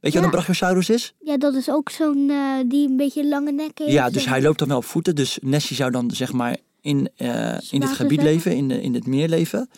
Weet 0.00 0.12
je 0.12 0.18
Ja. 0.18 0.24
wat 0.24 0.24
een 0.24 0.30
brachiosaurus 0.30 0.90
is? 0.90 1.14
Ja, 1.20 1.36
dat 1.36 1.54
is 1.54 1.70
ook 1.70 1.90
zo'n 1.90 2.30
eh, 2.30 2.58
die 2.68 2.88
een 2.88 2.96
beetje 2.96 3.26
lange 3.28 3.52
nek 3.52 3.78
heeft. 3.78 3.92
Ja, 3.92 4.10
dus 4.10 4.26
hij 4.26 4.42
loopt 4.42 4.58
dan 4.58 4.68
wel 4.68 4.76
op 4.76 4.84
voeten. 4.84 5.14
Dus 5.14 5.38
Nessie 5.42 5.76
zou 5.76 5.90
dan 5.90 6.10
zeg 6.10 6.32
maar 6.32 6.56
in, 6.80 7.08
eh, 7.16 7.56
in 7.70 7.80
dit 7.80 7.92
gebied 7.92 8.22
leven, 8.22 8.56
in, 8.56 8.68
de, 8.68 8.82
in 8.82 8.94
het 8.94 9.06
meer 9.06 9.28
leven. 9.28 9.68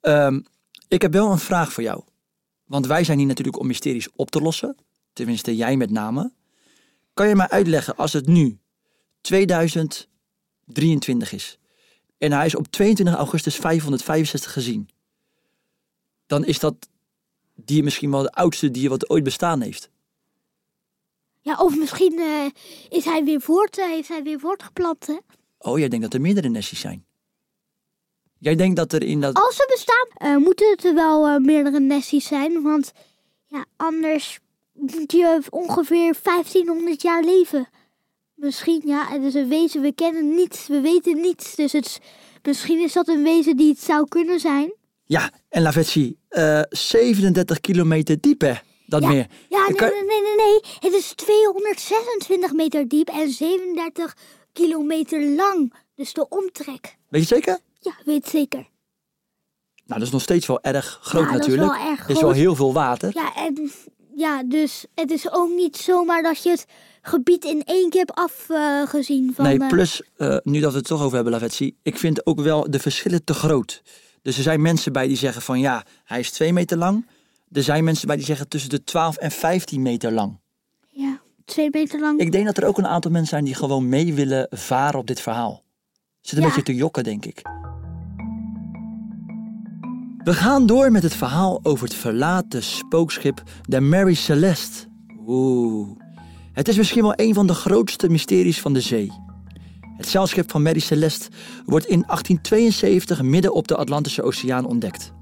Ehm, 0.00 0.40
ik 0.88 1.02
heb 1.02 1.12
wel 1.12 1.30
een 1.30 1.38
vraag 1.38 1.72
voor 1.72 1.82
jou. 1.82 2.02
Want 2.64 2.86
wij 2.86 3.04
zijn 3.04 3.18
hier 3.18 3.26
natuurlijk 3.26 3.58
om 3.58 3.66
mysteries 3.66 4.08
op 4.16 4.30
te 4.30 4.40
lossen. 4.40 4.76
Tenminste, 5.12 5.56
jij 5.56 5.76
met 5.76 5.90
name. 5.90 6.32
Kan 7.14 7.28
je 7.28 7.34
mij 7.36 7.48
uitleggen 7.48 7.96
als 7.96 8.12
het 8.12 8.26
nu 8.26 8.58
2023 10.72 11.32
is. 11.32 11.58
En 12.18 12.32
hij 12.32 12.46
is 12.46 12.54
op 12.54 12.66
22 12.66 13.14
augustus 13.14 13.56
565 13.56 14.52
gezien. 14.52 14.88
Dan 16.26 16.44
is 16.44 16.58
dat 16.58 16.88
dier 17.54 17.84
misschien 17.84 18.10
wel 18.10 18.22
de 18.22 18.32
oudste 18.32 18.70
dier 18.70 18.88
wat 18.88 19.10
ooit 19.10 19.24
bestaan 19.24 19.60
heeft. 19.60 19.90
Ja, 21.40 21.56
of 21.56 21.76
misschien 21.76 22.18
eh, 22.18 22.46
is 22.88 23.04
hij 23.04 23.24
weer 23.24 23.40
voort, 23.40 23.78
eh, 23.78 23.86
heeft 23.86 24.08
hij 24.08 24.22
weer 24.22 24.40
voortgeplant. 24.40 25.06
Hè? 25.06 25.16
Oh, 25.58 25.78
jij 25.78 25.88
denkt 25.88 26.04
dat 26.04 26.14
er 26.14 26.20
meerdere 26.20 26.48
Nessies 26.48 26.80
zijn? 26.80 27.06
Jij 28.38 28.54
denkt 28.54 28.76
dat 28.76 28.92
er 28.92 29.02
in 29.02 29.20
dat... 29.20 29.34
Als 29.34 29.56
ze 29.56 29.66
bestaan, 29.70 30.30
eh, 30.30 30.36
moeten 30.36 30.70
het 30.70 30.84
er 30.84 30.94
wel 30.94 31.26
eh, 31.26 31.36
meerdere 31.36 31.80
Nessies 31.80 32.26
zijn. 32.26 32.62
Want 32.62 32.92
ja, 33.46 33.64
anders 33.76 34.38
moet 34.72 35.12
je 35.12 35.42
ongeveer 35.50 36.16
1500 36.22 37.02
jaar 37.02 37.24
leven. 37.24 37.68
Misschien, 38.38 38.82
ja, 38.84 39.06
het 39.08 39.22
is 39.22 39.34
een 39.34 39.48
wezen, 39.48 39.80
we 39.80 39.92
kennen 39.92 40.34
niets, 40.34 40.66
we 40.66 40.80
weten 40.80 41.20
niets. 41.20 41.54
Dus 41.54 41.72
het, 41.72 41.84
is- 41.86 41.98
misschien 42.42 42.80
is 42.80 42.92
dat 42.92 43.08
een 43.08 43.22
wezen 43.22 43.56
die 43.56 43.68
het 43.68 43.80
zou 43.80 44.08
kunnen 44.08 44.40
zijn. 44.40 44.72
Ja, 45.04 45.30
en 45.48 45.62
Lavetsi, 45.62 46.16
eh 46.28 46.60
37 46.68 47.60
kilometer 47.60 48.20
diep 48.20 48.40
hè, 48.40 48.52
dat 48.86 49.02
Ja, 49.02 49.08
meer. 49.08 49.26
Ja, 49.48 49.64
nee, 49.66 49.74
kan- 49.76 49.88
nee, 49.90 50.04
nee, 50.04 50.20
nee, 50.22 50.36
nee. 50.36 50.60
Het 50.80 50.92
is 50.92 51.12
226 51.14 52.52
meter 52.52 52.88
diep 52.88 53.08
en 53.08 53.30
37 53.30 54.16
kilometer 54.52 55.28
lang. 55.30 55.72
Dus 55.94 56.12
de 56.12 56.28
omtrek. 56.28 56.96
Weet 57.08 57.20
je 57.28 57.34
zeker? 57.34 57.58
Ja, 57.80 57.92
weet 58.04 58.28
zeker. 58.28 58.68
Nou, 59.86 60.00
dat 60.00 60.02
is 60.08 60.10
nog 60.10 60.22
steeds 60.22 60.46
wel 60.46 60.60
erg 60.62 60.98
groot 61.02 61.24
Ja, 61.24 61.32
dat 61.32 61.40
is 61.40 61.46
natuurlijk. 61.46 61.78
wel 61.78 61.90
erg 61.90 61.98
Er 62.04 62.08
is 62.10 62.12
wel 62.14 62.22
groot. 62.22 62.34
heel 62.34 62.54
veel 62.54 62.72
water. 62.72 63.10
Ja, 63.14 63.36
en 63.36 63.70
ja, 64.18 64.42
dus 64.44 64.84
het 64.94 65.10
is 65.10 65.32
ook 65.32 65.50
niet 65.50 65.76
zomaar 65.76 66.22
dat 66.22 66.42
je 66.42 66.50
het 66.50 66.66
gebied 67.02 67.44
in 67.44 67.62
één 67.64 67.90
keer 67.90 68.04
hebt 68.06 68.14
afgezien. 68.14 69.32
van, 69.34 69.44
nee, 69.44 69.58
eh, 69.60 69.68
plus, 69.68 70.02
eh, 70.16 70.36
nu 70.42 70.60
dat 70.60 70.72
we 70.72 70.78
het 70.78 70.86
toch 70.86 71.02
over 71.02 71.14
hebben, 71.14 71.32
Lavetsi, 71.32 71.76
ik 71.82 71.96
vind 71.98 72.26
ook 72.26 72.40
wel 72.40 72.70
de 72.70 72.78
verschillen 72.78 73.24
te 73.24 73.34
groot. 73.34 73.82
Dus 74.22 74.36
er 74.36 74.42
zijn 74.42 74.62
mensen 74.62 74.92
bij 74.92 75.06
die 75.08 75.16
zeggen 75.16 75.42
van 75.42 75.60
ja, 75.60 75.84
hij 76.04 76.20
is 76.20 76.30
2 76.30 76.52
meter 76.52 76.78
lang. 76.78 77.06
Er 77.52 77.62
zijn 77.62 77.84
mensen 77.84 78.06
bij 78.06 78.16
die 78.16 78.24
zeggen 78.24 78.48
tussen 78.48 78.70
de 78.70 78.84
12 78.84 79.16
en 79.16 79.30
15 79.30 79.82
meter 79.82 80.12
lang. 80.12 80.38
Ja, 80.88 81.20
twee 81.44 81.68
meter 81.72 82.00
lang. 82.00 82.20
Ik 82.20 82.32
denk 82.32 82.46
dat 82.46 82.56
er 82.56 82.64
ook 82.66 82.78
een 82.78 82.86
aantal 82.86 83.10
mensen 83.10 83.30
zijn 83.30 83.44
die 83.44 83.54
gewoon 83.54 83.88
mee 83.88 84.14
willen 84.14 84.46
varen 84.50 85.00
op 85.00 85.06
dit 85.06 85.20
verhaal. 85.20 85.62
Zit 86.20 86.36
een 86.36 86.42
Ja. 86.42 86.48
beetje 86.48 86.62
te 86.62 86.74
jokken, 86.74 87.04
denk 87.04 87.24
ik. 87.24 87.42
We 90.28 90.34
gaan 90.34 90.66
door 90.66 90.90
met 90.90 91.02
het 91.02 91.14
verhaal 91.14 91.60
over 91.62 91.84
het 91.84 91.94
verlaten 91.94 92.62
spookschip 92.62 93.42
de 93.62 93.80
Mary 93.80 94.14
Celeste. 94.14 94.86
Oeh. 95.26 95.88
Het 96.52 96.68
is 96.68 96.76
misschien 96.76 97.02
wel 97.02 97.12
een 97.16 97.34
van 97.34 97.46
de 97.46 97.54
grootste 97.54 98.08
mysteries 98.08 98.60
van 98.60 98.72
de 98.72 98.80
zee. 98.80 99.12
Het 99.96 100.08
zeilschip 100.08 100.50
van 100.50 100.62
Mary 100.62 100.78
Celeste 100.78 101.28
wordt 101.64 101.86
in 101.86 102.02
1872 102.06 103.22
midden 103.22 103.54
op 103.54 103.68
de 103.68 103.76
Atlantische 103.76 104.22
Oceaan 104.22 104.66
ontdekt. 104.66 105.12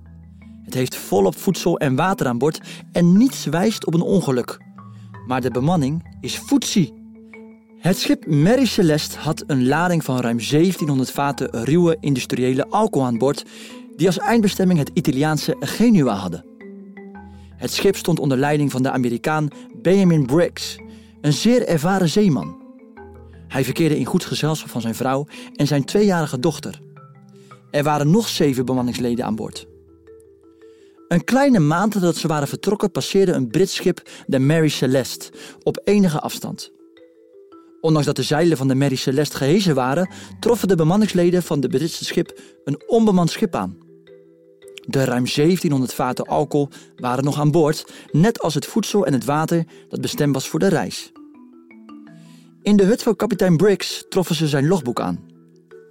Het 0.64 0.74
heeft 0.74 0.96
volop 0.96 1.36
voedsel 1.36 1.78
en 1.78 1.96
water 1.96 2.26
aan 2.26 2.38
boord 2.38 2.60
en 2.92 3.16
niets 3.16 3.44
wijst 3.44 3.86
op 3.86 3.94
een 3.94 4.00
ongeluk. 4.00 4.58
Maar 5.26 5.40
de 5.40 5.50
bemanning 5.50 6.16
is 6.20 6.38
voetzie. 6.38 6.92
Het 7.78 7.98
schip 7.98 8.26
Mary 8.26 8.64
Celeste 8.64 9.18
had 9.18 9.44
een 9.46 9.66
lading 9.66 10.04
van 10.04 10.20
ruim 10.20 10.38
1700 10.38 11.10
vaten 11.10 11.64
ruwe 11.64 11.96
industriële 12.00 12.66
alcohol 12.68 13.06
aan 13.06 13.18
boord, 13.18 13.44
die 13.96 14.06
als 14.06 14.18
eindbestemming 14.18 14.78
het 14.78 14.90
Italiaanse 14.92 15.56
Genua 15.60 16.14
hadden. 16.14 16.44
Het 17.56 17.72
schip 17.72 17.96
stond 17.96 18.18
onder 18.18 18.38
leiding 18.38 18.70
van 18.70 18.82
de 18.82 18.90
Amerikaan 18.90 19.48
Benjamin 19.82 20.26
Briggs, 20.26 20.78
een 21.20 21.32
zeer 21.32 21.66
ervaren 21.66 22.08
zeeman. 22.08 22.64
Hij 23.48 23.64
verkeerde 23.64 23.98
in 23.98 24.04
goed 24.04 24.24
gezelschap 24.24 24.70
van 24.70 24.80
zijn 24.80 24.94
vrouw 24.94 25.26
en 25.54 25.66
zijn 25.66 25.84
tweejarige 25.84 26.38
dochter. 26.38 26.80
Er 27.70 27.82
waren 27.82 28.10
nog 28.10 28.28
zeven 28.28 28.64
bemanningsleden 28.64 29.24
aan 29.24 29.34
boord. 29.34 29.66
Een 31.08 31.24
kleine 31.24 31.58
maand 31.58 31.94
nadat 31.94 32.16
ze 32.16 32.28
waren 32.28 32.48
vertrokken 32.48 32.90
passeerde 32.90 33.32
een 33.32 33.48
Brits 33.48 33.74
schip 33.74 34.08
de 34.26 34.38
Mary 34.38 34.68
Celeste 34.68 35.32
op 35.62 35.80
enige 35.84 36.20
afstand. 36.20 36.74
Ondanks 37.80 38.06
dat 38.06 38.16
de 38.16 38.22
zeilen 38.22 38.56
van 38.56 38.68
de 38.68 38.74
Mary 38.74 38.96
Celeste 38.96 39.36
gehezen 39.36 39.74
waren, 39.74 40.10
troffen 40.40 40.68
de 40.68 40.74
bemanningsleden 40.74 41.42
van 41.42 41.60
de 41.60 41.68
Britse 41.68 42.04
schip 42.04 42.40
een 42.64 42.82
onbemand 42.86 43.30
schip 43.30 43.54
aan. 43.54 43.85
De 44.86 45.04
ruim 45.04 45.24
1700 45.24 45.94
vaten 45.94 46.26
alcohol 46.26 46.68
waren 46.96 47.24
nog 47.24 47.40
aan 47.40 47.50
boord, 47.50 47.92
net 48.12 48.40
als 48.40 48.54
het 48.54 48.66
voedsel 48.66 49.06
en 49.06 49.12
het 49.12 49.24
water 49.24 49.64
dat 49.88 50.00
bestemd 50.00 50.34
was 50.34 50.48
voor 50.48 50.58
de 50.58 50.68
reis. 50.68 51.12
In 52.62 52.76
de 52.76 52.84
hut 52.84 53.02
van 53.02 53.16
kapitein 53.16 53.56
Briggs 53.56 54.04
troffen 54.08 54.34
ze 54.34 54.48
zijn 54.48 54.66
logboek 54.66 55.00
aan. 55.00 55.24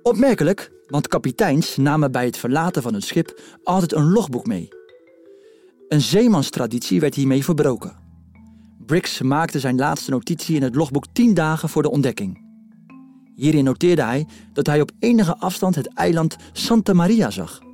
Opmerkelijk, 0.03 0.71
want 0.87 1.07
kapiteins 1.07 1.77
namen 1.77 2.11
bij 2.11 2.25
het 2.25 2.37
verlaten 2.37 2.81
van 2.81 2.91
hun 2.91 3.01
schip 3.01 3.41
altijd 3.63 3.93
een 3.93 4.11
logboek 4.11 4.45
mee. 4.45 4.67
Een 5.87 6.01
zeemanstraditie 6.01 6.99
werd 6.99 7.15
hiermee 7.15 7.43
verbroken. 7.43 7.95
Briggs 8.85 9.21
maakte 9.21 9.59
zijn 9.59 9.77
laatste 9.77 10.11
notitie 10.11 10.55
in 10.55 10.63
het 10.63 10.75
logboek 10.75 11.05
tien 11.13 11.33
dagen 11.33 11.69
voor 11.69 11.81
de 11.81 11.91
ontdekking. 11.91 12.43
Hierin 13.35 13.63
noteerde 13.63 14.03
hij 14.03 14.27
dat 14.53 14.67
hij 14.67 14.81
op 14.81 14.91
enige 14.99 15.37
afstand 15.37 15.75
het 15.75 15.93
eiland 15.93 16.35
Santa 16.51 16.93
Maria 16.93 17.29
zag. 17.29 17.64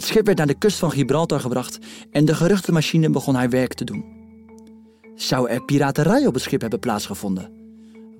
Het 0.00 0.08
schip 0.08 0.26
werd 0.26 0.38
naar 0.38 0.46
de 0.46 0.58
kust 0.58 0.78
van 0.78 0.90
Gibraltar 0.90 1.40
gebracht 1.40 1.78
en 2.10 2.24
de 2.24 2.34
geruchtenmachine 2.34 3.10
begon 3.10 3.34
haar 3.34 3.50
werk 3.50 3.74
te 3.74 3.84
doen. 3.84 4.04
Zou 5.14 5.48
er 5.48 5.64
piraterij 5.64 6.26
op 6.26 6.34
het 6.34 6.42
schip 6.42 6.60
hebben 6.60 6.78
plaatsgevonden? 6.78 7.52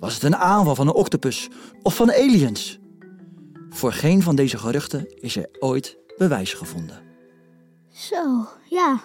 Was 0.01 0.15
het 0.15 0.23
een 0.23 0.37
aanval 0.37 0.75
van 0.75 0.87
een 0.89 0.95
octopus 0.95 1.49
of 1.83 1.95
van 1.97 2.13
aliens? 2.13 2.79
Voor 3.71 3.93
geen 3.93 4.23
van 4.23 4.37
deze 4.37 4.59
geruchten 4.59 5.07
is 5.21 5.37
er 5.37 5.49
ooit 5.59 5.99
bewijs 6.17 6.55
gevonden. 6.55 7.03
Zo, 7.93 8.47
ja. 8.69 9.01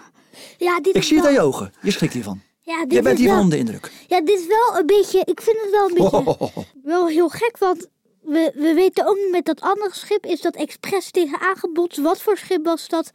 ja 0.57 0.79
dit 0.79 0.95
Ik 0.95 1.01
is 1.01 1.07
zie 1.07 1.17
het 1.17 1.25
wel- 1.25 1.35
aan 1.35 1.41
je 1.41 1.47
ogen. 1.47 1.73
Je 1.81 1.91
schrikt 1.91 2.13
hiervan. 2.13 2.41
Ja, 2.61 2.81
dit 2.83 2.91
Je 2.93 3.01
bent 3.01 3.17
hiervan 3.17 3.35
wel, 3.35 3.43
onder 3.43 3.57
de 3.59 3.63
indruk. 3.65 3.91
Ja, 4.07 4.21
dit 4.21 4.39
is 4.39 4.47
wel 4.47 4.79
een 4.79 4.85
beetje... 4.85 5.19
Ik 5.25 5.41
vind 5.41 5.57
het 5.61 5.71
wel 5.71 5.87
een 5.87 5.93
beetje... 6.23 6.63
Wel 6.93 7.07
heel 7.07 7.29
gek, 7.29 7.57
want 7.57 7.87
we, 8.25 8.51
we 8.55 8.73
weten 8.73 9.07
ook 9.07 9.15
niet 9.15 9.31
met 9.31 9.45
dat 9.45 9.61
andere 9.61 9.93
schip... 9.95 10.25
Is 10.25 10.41
dat 10.41 10.55
expres 10.55 11.11
tegen 11.11 11.39
aangebotst? 11.39 11.99
Wat 12.01 12.21
voor 12.21 12.37
schip 12.37 12.65
was 12.65 12.87
dat? 12.87 13.11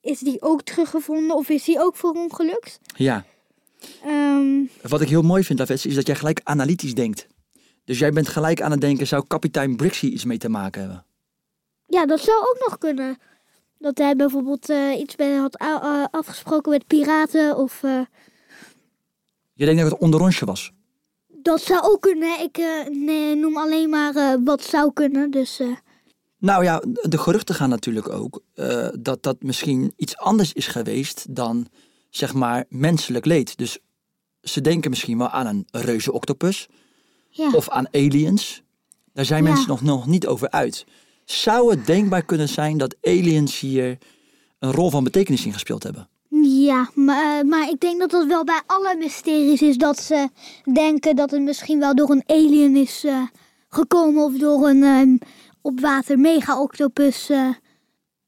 Is 0.00 0.18
die 0.18 0.42
ook 0.42 0.62
teruggevonden 0.62 1.36
of 1.36 1.48
is 1.48 1.64
die 1.64 1.80
ook 1.80 1.96
verongelukt? 1.96 2.78
Ja, 2.96 3.24
Ehm 4.04 4.64
wat 4.82 5.00
ik 5.00 5.08
heel 5.08 5.22
mooi 5.22 5.44
vind, 5.44 5.58
Lavetsi, 5.58 5.88
is 5.88 5.94
dat 5.94 6.06
jij 6.06 6.16
gelijk 6.16 6.40
analytisch 6.44 6.94
denkt. 6.94 7.26
Dus 7.84 7.98
jij 7.98 8.10
bent 8.12 8.28
gelijk 8.28 8.62
aan 8.62 8.70
het 8.70 8.80
denken, 8.80 9.06
zou 9.06 9.24
kapitein 9.26 9.76
Briggs 9.76 10.00
hier 10.00 10.10
iets 10.10 10.24
mee 10.24 10.38
te 10.38 10.48
maken 10.48 10.80
hebben? 10.80 11.04
ja, 11.86 12.06
dat 12.06 12.20
zou 12.20 12.38
ook 12.38 12.56
nog 12.66 12.78
kunnen. 12.78 13.18
Dat 13.78 13.98
hij 13.98 14.16
bijvoorbeeld 14.16 14.68
eh, 14.70 14.98
iets 14.98 15.14
bij 15.16 15.34
had 15.34 15.58
afgesproken 16.10 16.70
met 16.72 16.86
piraten 16.86 17.56
of... 17.56 17.82
eh, 17.82 18.00
Je 19.52 19.64
denkt 19.64 19.80
dat 19.82 19.90
het 19.90 20.00
onderronsje 20.00 20.44
was. 20.44 20.72
Dat 21.46 21.62
zou 21.62 21.80
ook 21.82 22.00
kunnen. 22.00 22.40
Ik 22.40 22.58
eh, 22.58 22.86
nee, 22.90 23.36
noem 23.36 23.56
alleen 23.56 23.90
maar 23.90 24.16
eh, 24.16 24.34
wat 24.44 24.62
zou 24.64 24.92
kunnen, 24.92 25.30
dus... 25.30 25.60
eh, 25.60 25.66
Nou 26.38 26.64
ja, 26.64 26.82
de 27.02 27.18
geruchten 27.18 27.54
gaan 27.54 27.68
natuurlijk 27.68 28.08
ook 28.08 28.42
dat 28.98 29.22
dat 29.22 29.42
misschien 29.42 29.92
iets 29.96 30.16
anders 30.16 30.52
is 30.52 30.66
geweest 30.66 31.26
dan, 31.36 31.66
zeg 32.10 32.34
maar, 32.34 32.64
menselijk 32.68 33.24
leed. 33.24 33.56
Dus 33.58 33.78
ze 34.40 34.60
denken 34.60 34.90
misschien 34.90 35.18
wel 35.18 35.28
aan 35.28 35.46
een 35.46 35.66
reuze 35.70 36.12
octopus 36.12 36.68
ja. 37.30 37.50
of 37.52 37.68
aan 37.68 37.94
aliens. 37.94 38.62
Daar 39.12 39.24
zijn 39.24 39.44
Ja. 39.44 39.50
mensen 39.50 39.68
nog, 39.68 39.82
nog 39.82 40.06
niet 40.06 40.26
over 40.26 40.50
uit. 40.50 40.84
Zou 41.24 41.70
het 41.70 41.86
denkbaar 41.86 42.24
kunnen 42.24 42.48
zijn 42.48 42.78
dat 42.78 42.96
aliens 43.02 43.60
hier 43.60 43.98
een 44.58 44.72
rol 44.72 44.90
van 44.90 45.04
betekenis 45.04 45.46
in 45.46 45.52
gespeeld 45.52 45.82
hebben? 45.82 46.08
Ja, 46.48 46.88
maar, 46.94 47.38
eh, 47.38 47.44
maar 47.44 47.68
ik 47.68 47.80
denk 47.80 48.00
dat 48.00 48.10
dat 48.10 48.26
wel 48.26 48.44
bij 48.44 48.62
alle 48.66 48.96
mysteries 48.98 49.62
is 49.62 49.76
dat 49.76 49.98
ze 49.98 50.28
denken 50.72 51.16
dat 51.16 51.30
het 51.30 51.42
misschien 51.42 51.78
wel 51.78 51.94
door 51.94 52.10
een 52.10 52.22
alien 52.26 52.76
is 52.76 53.04
eh, 53.04 53.22
gekomen 53.68 54.24
of 54.24 54.32
door 54.38 54.68
een 54.68 54.82
ehm, 54.82 55.16
op 55.60 55.80
water 55.80 56.18
mega-octopus. 56.18 57.28
eh. 57.30 57.48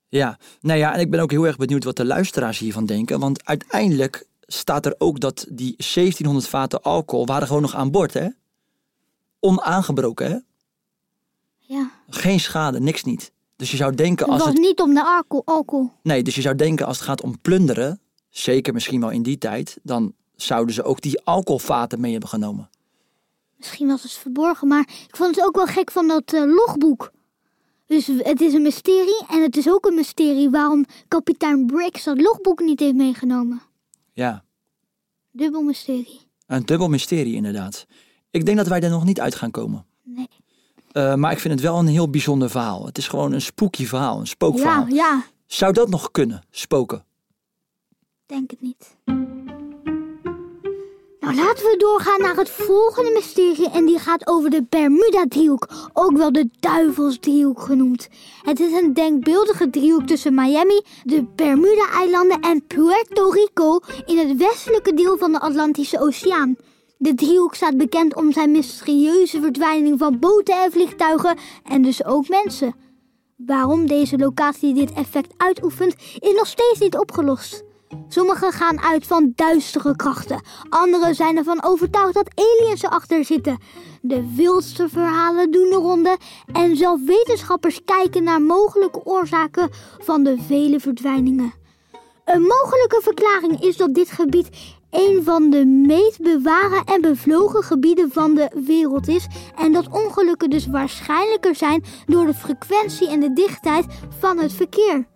Ja, 0.09 0.39
nou 0.61 0.79
ja, 0.79 0.95
en 0.95 1.01
ik 1.01 1.11
ben 1.11 1.21
ook 1.21 1.31
heel 1.31 1.47
erg 1.47 1.57
benieuwd 1.57 1.85
wat 1.85 1.97
de 1.97 2.05
luisteraars 2.05 2.59
hiervan 2.59 2.87
denken. 2.87 3.21
Want 3.21 3.45
uiteindelijk 3.45 4.27
staat 4.47 4.87
er 4.87 4.95
ook 4.99 5.21
dat 5.21 5.47
die 5.49 5.75
1700 5.77 6.49
vaten 6.49 6.83
alcohol 6.83 7.27
waren 7.27 7.47
gewoon 7.47 7.63
nog 7.63 7.75
aan 7.75 7.91
boord, 7.91 8.15
hè? 8.15 8.29
Onaangebroken, 9.41 10.31
hè? 10.31 10.37
ja, 11.59 11.91
Geen 12.09 12.41
schade, 12.41 12.81
niks 12.81 13.05
niet. 13.05 13.33
Dus 13.57 13.71
je 13.71 13.77
zou 13.77 13.95
denken 13.95 14.25
het 14.25 14.35
als 14.35 14.45
was 14.45 14.53
het. 14.53 14.63
niet 14.63 14.81
om 14.81 14.95
de 14.95 15.05
alcohol. 15.05 15.43
alcohol. 15.45 15.91
Nee, 16.03 16.23
dus 16.23 16.35
je 16.35 16.41
zou 16.41 16.55
denken 16.55 16.87
als 16.87 16.97
het 16.97 17.07
gaat 17.07 17.23
om 17.23 17.41
plunderen, 17.41 18.01
zeker 18.29 18.73
misschien 18.73 19.01
wel 19.01 19.11
in 19.11 19.23
die 19.23 19.39
tijd, 19.39 19.79
dan 19.83 20.15
zouden 20.37 20.75
ze 20.75 20.83
ook 20.83 21.01
die 21.01 21.21
alcoholvaten 21.25 22.01
mee 22.01 22.11
hebben 22.11 22.29
genomen. 22.29 22.71
Misschien 23.57 23.87
was 23.89 24.03
het 24.03 24.13
verborgen, 24.13 24.69
maar 24.69 24.89
ik 25.09 25.17
vond 25.17 25.37
het 25.37 25.45
ook 25.45 25.57
wel 25.57 25.67
gek 25.67 25.91
van 25.91 26.09
dat 26.09 26.33
eh, 26.33 26.43
logboek. 26.45 27.11
Dus 27.87 28.07
het 28.07 28.41
is 28.41 28.53
een 28.55 28.63
mysterie 28.63 29.25
en 29.31 29.43
het 29.43 29.57
is 29.57 29.69
ook 29.71 29.87
een 29.87 29.95
mysterie 29.95 30.51
waarom 30.51 30.85
kapitein 31.09 31.67
Briggs 31.67 32.05
dat 32.05 32.21
logboek 32.21 32.61
niet 32.61 32.81
heeft 32.81 32.95
meegenomen. 32.95 33.63
Ja, 34.13 34.45
Dubbel 35.31 35.63
mysterie. 35.63 36.21
een 36.47 36.65
dubbel 36.67 36.89
mysterie 36.89 37.35
inderdaad. 37.35 37.87
Ik 38.31 38.45
denk 38.47 38.57
dat 38.57 38.67
wij 38.67 38.81
er 38.81 38.91
nog 38.91 39.05
niet 39.05 39.21
uit 39.21 39.35
gaan 39.35 39.51
komen. 39.51 39.87
Nee. 40.03 40.29
Eh, 40.93 41.15
maar 41.15 41.33
ik 41.33 41.39
vind 41.39 41.55
het 41.55 41.63
wel 41.63 41.79
een 41.79 41.87
heel 41.87 42.11
bijzonder 42.11 42.51
verhaal. 42.51 42.87
Het 42.87 42.99
is 42.99 43.09
gewoon 43.09 43.33
een 43.33 43.41
spooky 43.41 43.87
verhaal, 43.87 44.21
een 44.21 44.27
spookverhaal. 44.27 44.87
Ja, 44.87 44.95
ja, 44.95 45.25
Zou 45.47 45.73
dat 45.73 45.89
nog 45.89 46.11
kunnen, 46.11 46.43
spoken? 46.51 47.05
Denk 48.29 48.51
het 48.51 48.61
niet. 48.61 48.97
Nou, 51.21 51.35
laten 51.35 51.65
we 51.65 51.77
doorgaan 51.79 52.21
naar 52.21 52.37
het 52.37 52.51
volgende 52.51 53.11
mysterie 53.11 53.71
en 53.71 53.87
die 53.87 53.99
gaat 53.99 54.27
over 54.27 54.51
de 54.51 54.65
Bermuda-driehoek, 54.69 55.69
ook 55.93 56.17
wel 56.17 56.33
de 56.33 56.49
Duivelsdriehoek 56.61 57.61
genoemd. 57.61 58.09
Het 58.43 58.61
is 58.61 58.73
een 58.73 58.95
denkbeeldige 58.95 59.71
driehoek 59.71 60.07
tussen 60.07 60.35
Miami, 60.35 60.83
de 61.05 61.25
Bermuda-eilanden 61.35 62.41
en 62.41 62.67
Puerto 62.67 63.29
Rico 63.29 63.81
in 64.07 64.19
het 64.19 64.37
westelijke 64.37 64.95
deel 64.95 65.19
van 65.19 65.33
de 65.33 65.41
Atlantische 65.41 66.01
Oceaan. 66.01 66.57
De 66.97 67.15
driehoek 67.15 67.55
staat 67.55 67.77
bekend 67.77 68.15
om 68.15 68.33
zijn 68.33 68.51
mysterieuze 68.51 69.41
verdwijning 69.41 69.99
van 69.99 70.19
boten 70.19 70.63
en 70.63 70.73
vliegtuigen 70.73 71.39
en 71.65 71.83
dus 71.83 72.05
ook 72.05 72.29
mensen. 72.29 72.75
Waarom 73.37 73.87
deze 73.87 74.19
locatie 74.19 74.75
dit 74.75 74.93
effect 74.93 75.35
uitoefent, 75.37 75.95
is 76.19 76.35
nog 76.35 76.47
steeds 76.47 76.79
niet 76.79 76.97
opgelost. 76.97 77.67
Sommigen 78.09 78.53
gaan 78.53 78.81
uit 78.81 79.07
van 79.07 79.33
duistere 79.35 79.97
krachten. 79.97 80.41
Anderen 80.69 81.15
zijn 81.15 81.37
ervan 81.37 81.63
overtuigd 81.63 82.15
dat 82.15 82.31
aliens 82.35 82.83
erachter 82.83 83.25
zitten. 83.25 83.59
De 84.01 84.35
wildste 84.35 84.89
verhalen 84.89 85.51
doen 85.51 85.71
de 85.71 85.77
ronde. 85.77 86.17
En 86.53 86.77
zelfs 86.77 87.03
wetenschappers 87.05 87.85
kijken 87.85 88.23
naar 88.23 88.43
mogelijke 88.43 89.05
oorzaken 89.05 89.71
van 89.99 90.23
de 90.23 90.37
vele 90.47 90.81
verdwijningen. 90.81 91.53
Een 92.25 92.43
mogelijke 92.43 93.01
verklaring 93.03 93.63
is 93.63 93.77
dat 93.77 93.95
dit 93.95 94.11
gebied 94.11 94.49
een 94.91 95.25
van 95.25 95.51
de 95.51 95.65
meest 95.67 96.21
bewaren 96.23 96.85
en 96.85 97.01
bevlogen 97.01 97.63
gebieden 97.63 98.13
van 98.13 98.35
de 98.35 98.51
wereld 98.67 99.09
is. 99.09 99.27
En 99.57 99.73
dat 99.73 99.89
ongelukken 99.89 100.51
dus 100.51 100.67
waarschijnlijker 100.67 101.55
zijn 101.55 101.85
door 102.07 102.27
de 102.27 102.35
frequentie 102.35 103.09
en 103.09 103.21
de 103.21 103.33
dichtheid 103.33 103.87
van 104.19 104.39
het 104.39 104.53
verkeer. 104.53 105.07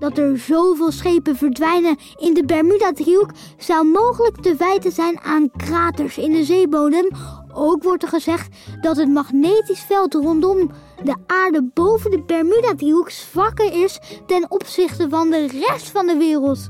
Dat 0.00 0.18
er 0.18 0.38
zoveel 0.38 0.90
schepen 0.90 1.36
verdwijnen 1.36 1.96
in 2.18 2.34
de 2.34 2.44
Bermuda-driehoek 2.44 3.30
zou 3.58 3.86
mogelijk 3.86 4.42
te 4.42 4.54
wijten 4.54 4.92
zijn 4.92 5.20
aan 5.20 5.50
kraters 5.56 6.18
in 6.18 6.32
de 6.32 6.44
zeebodem. 6.44 7.08
Ook 7.52 7.82
wordt 7.82 8.02
er 8.02 8.08
gezegd 8.08 8.56
dat 8.80 8.96
het 8.96 9.08
magnetisch 9.08 9.80
veld 9.80 10.14
rondom 10.14 10.70
de 11.04 11.16
aarde 11.26 11.70
boven 11.74 12.10
de 12.10 12.22
Bermuda-driehoek 12.22 13.10
zwakker 13.10 13.82
is 13.82 13.98
ten 14.26 14.50
opzichte 14.50 15.08
van 15.08 15.30
de 15.30 15.46
rest 15.46 15.90
van 15.90 16.06
de 16.06 16.16
wereld. 16.16 16.68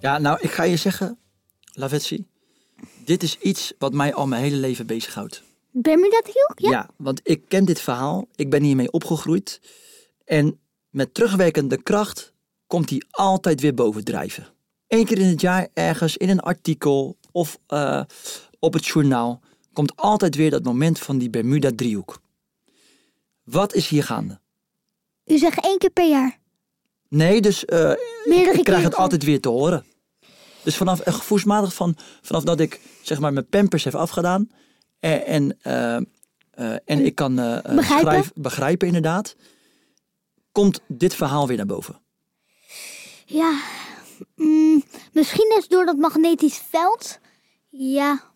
Ja, 0.00 0.18
nou, 0.18 0.38
ik 0.40 0.50
ga 0.50 0.62
je 0.62 0.76
zeggen, 0.76 1.18
Lavetsi, 1.72 2.26
dit 3.04 3.22
is 3.22 3.38
iets 3.38 3.72
wat 3.78 3.92
mij 3.92 4.14
al 4.14 4.26
mijn 4.26 4.42
hele 4.42 4.56
leven 4.56 4.86
bezighoudt. 4.86 5.42
Bermuda-driehoek? 5.70 6.58
Ja? 6.58 6.70
Ja, 6.70 6.88
want 6.96 7.20
ik 7.22 7.42
ken 7.48 7.64
dit 7.64 7.80
verhaal, 7.80 8.26
ik 8.34 8.50
ben 8.50 8.62
hiermee 8.62 8.92
opgegroeid. 8.92 9.60
En 10.24 10.60
met 10.90 11.14
terugwerkende 11.14 11.82
kracht 11.82 12.32
komt 12.66 12.90
hij 12.90 13.02
altijd 13.10 13.60
weer 13.60 13.74
bovendrijven. 13.74 14.46
Eén 14.88 15.04
keer 15.04 15.18
in 15.18 15.28
het 15.28 15.40
jaar 15.40 15.68
ergens 15.74 16.16
in 16.16 16.28
een 16.28 16.40
artikel 16.40 17.16
of 17.32 17.58
eh, 17.66 18.02
op 18.58 18.72
het 18.72 18.86
journaal 18.86 19.40
komt 19.72 19.96
altijd 19.96 20.34
weer 20.34 20.50
dat 20.50 20.62
moment 20.64 20.98
van 20.98 21.18
die 21.18 21.30
Bermuda-driehoek. 21.30 22.20
Wat 23.42 23.74
is 23.74 23.88
hier 23.88 24.04
gaande? 24.04 24.40
U 25.24 25.38
zegt 25.38 25.64
één 25.64 25.78
keer 25.78 25.90
per 25.90 26.08
jaar. 26.08 26.38
Nee, 27.08 27.40
dus 27.40 27.64
Meerdere 27.64 28.58
ik 28.58 28.64
krijg 28.64 28.82
het 28.82 28.94
altijd 28.94 29.22
weer 29.24 29.40
te 29.40 29.48
horen. 29.48 29.84
Dus 30.62 30.76
vanaf 30.76 31.00
eh, 31.00 31.14
gevoelsmatig 31.14 31.74
van, 31.74 31.96
vanaf 32.22 32.44
dat 32.44 32.60
ik 32.60 32.80
zeg 33.02 33.18
maar 33.20 33.32
mijn 33.32 33.46
pampers 33.48 33.84
heb 33.84 33.94
afgedaan 33.94 34.50
en, 34.98 35.56
en, 35.62 36.08
en 36.84 37.04
ik 37.04 37.14
kan 37.14 37.34
Begrijpen? 37.34 37.84
schrijf- 37.84 38.32
begrijpen 38.34 38.86
inderdaad, 38.86 39.36
komt 40.52 40.80
dit 40.86 41.14
verhaal 41.14 41.46
weer 41.46 41.56
naar 41.56 41.66
boven. 41.66 42.00
Ja, 43.26 43.58
mm, 44.34 44.82
misschien 45.12 45.54
is 45.58 45.68
door 45.68 45.84
dat 45.86 45.96
magnetisch 45.96 46.62
veld. 46.70 47.18
Ja, 47.68 48.28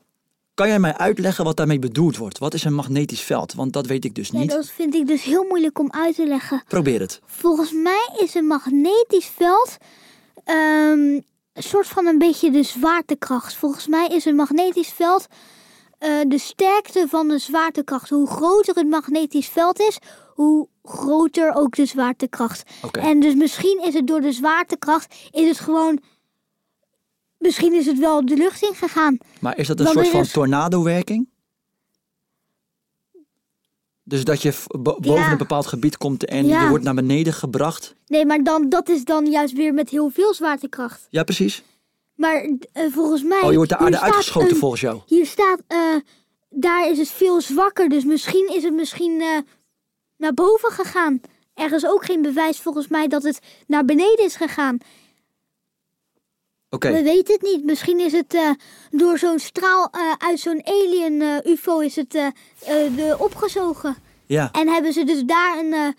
Kan 0.54 0.68
jij 0.68 0.78
mij 0.78 0.96
uitleggen 0.96 1.44
wat 1.44 1.56
daarmee 1.56 1.78
bedoeld 1.78 2.16
wordt? 2.16 2.38
Wat 2.38 2.54
is 2.54 2.64
een 2.64 2.74
magnetisch 2.74 3.20
veld? 3.20 3.54
Want 3.54 3.72
dat 3.72 3.86
weet 3.86 4.04
ik 4.04 4.14
dus 4.14 4.30
niet. 4.30 4.50
dat 4.50 4.70
vind 4.70 4.94
ik 4.94 5.06
dus 5.06 5.22
heel 5.22 5.44
moeilijk 5.44 5.78
om 5.78 5.92
uit 5.92 6.14
te 6.14 6.26
leggen. 6.26 6.62
Probeer 6.68 7.00
het. 7.00 7.20
Volgens 7.26 7.72
mij 7.72 8.08
is 8.18 8.34
een 8.34 8.46
magnetisch 8.46 9.26
veld 9.26 9.76
ehm, 10.44 11.20
een 11.52 11.62
soort 11.62 11.86
van 11.86 12.06
een 12.06 12.18
beetje 12.18 12.50
de 12.50 12.62
zwaartekracht. 12.62 13.54
Volgens 13.54 13.86
mij 13.86 14.06
is 14.06 14.24
een 14.24 14.34
magnetisch 14.34 14.88
veld 14.88 15.26
eh, 16.04 16.20
de 16.28 16.38
sterkte 16.38 17.06
van 17.08 17.28
de 17.28 17.38
zwaartekracht. 17.38 18.08
Hoe 18.10 18.26
groter 18.26 18.74
het 18.74 18.88
magnetisch 18.88 19.48
veld 19.48 19.80
is, 19.80 19.98
hoe 20.34 20.68
groter 20.82 21.54
ook 21.54 21.74
de 21.76 21.86
zwaartekracht. 21.86 22.62
En 22.92 23.20
dus 23.20 23.34
misschien 23.34 23.82
is 23.84 23.94
het 23.94 24.06
door 24.06 24.20
de 24.20 24.32
zwaartekracht, 24.32 25.14
is 25.30 25.48
het 25.48 25.58
gewoon... 25.60 26.00
Misschien 27.38 27.74
is 27.74 27.86
het 27.86 27.98
wel 27.98 28.26
de 28.26 28.36
lucht 28.36 28.62
ingegaan. 28.62 29.18
Maar 29.40 29.58
is 29.58 29.66
dat 29.66 29.78
een 29.78 29.84
Want 29.84 29.96
soort 29.96 30.08
van 30.08 30.20
is- 30.20 30.32
tornado-werking? 30.32 31.28
Dus 34.02 34.24
dat 34.24 34.42
je 34.42 34.54
boven 34.80 35.12
Ja. 35.14 35.30
een 35.32 35.38
bepaald 35.38 35.66
gebied 35.66 35.96
komt 35.96 36.24
en 36.24 36.46
Ja. 36.46 36.62
je 36.62 36.68
wordt 36.68 36.84
naar 36.84 36.94
beneden 36.94 37.32
gebracht? 37.32 37.94
Nee, 38.06 38.26
maar 38.26 38.42
dan, 38.42 38.68
dat 38.68 38.88
is 38.88 39.04
dan 39.04 39.26
juist 39.30 39.54
weer 39.54 39.74
met 39.74 39.90
heel 39.90 40.10
veel 40.10 40.34
zwaartekracht. 40.34 41.06
Ja, 41.10 41.22
precies. 41.24 41.62
Maar 42.14 42.34
eh, 42.72 42.84
volgens 42.90 43.22
mij... 43.22 43.40
Oh, 43.42 43.50
je 43.50 43.56
wordt 43.56 43.70
de 43.70 43.76
aarde 43.76 44.00
uitgeschoten 44.00 44.50
een- 44.50 44.56
volgens 44.56 44.80
jou. 44.80 45.00
Hier 45.06 45.26
staat, 45.26 45.60
eh, 45.66 45.78
daar 46.50 46.90
is 46.90 46.98
het 46.98 47.08
veel 47.08 47.40
zwakker. 47.40 47.88
Dus 47.88 48.04
misschien 48.04 48.50
is 48.54 48.62
het 48.62 48.74
misschien 48.74 49.20
eh, 49.20 49.38
naar 50.16 50.34
boven 50.34 50.70
gegaan. 50.72 51.20
Er 51.54 51.72
is 51.72 51.86
ook 51.86 52.04
geen 52.04 52.22
bewijs 52.22 52.60
volgens 52.60 52.88
mij 52.88 53.06
dat 53.08 53.22
het 53.22 53.38
naar 53.66 53.84
beneden 53.84 54.24
is 54.24 54.36
gegaan. 54.36 54.78
Oké, 56.70 56.92
We 56.92 57.02
weten 57.02 57.34
het 57.34 57.42
niet. 57.42 57.64
Misschien 57.64 58.00
is 58.00 58.12
het 58.12 58.38
door 58.90 59.18
zo'n 59.18 59.38
straal 59.38 59.92
uit 60.18 60.40
zo'n 60.40 60.60
alien 60.66 61.22
UFO 61.44 61.78
is 61.80 61.96
het 61.96 62.10
de 62.96 63.16
opgezogen. 63.18 63.96
ja. 64.26 64.48
En 64.52 64.68
hebben 64.68 64.92
ze 64.92 65.04
dus 65.04 65.22
daar 65.24 65.58
een, 65.58 65.94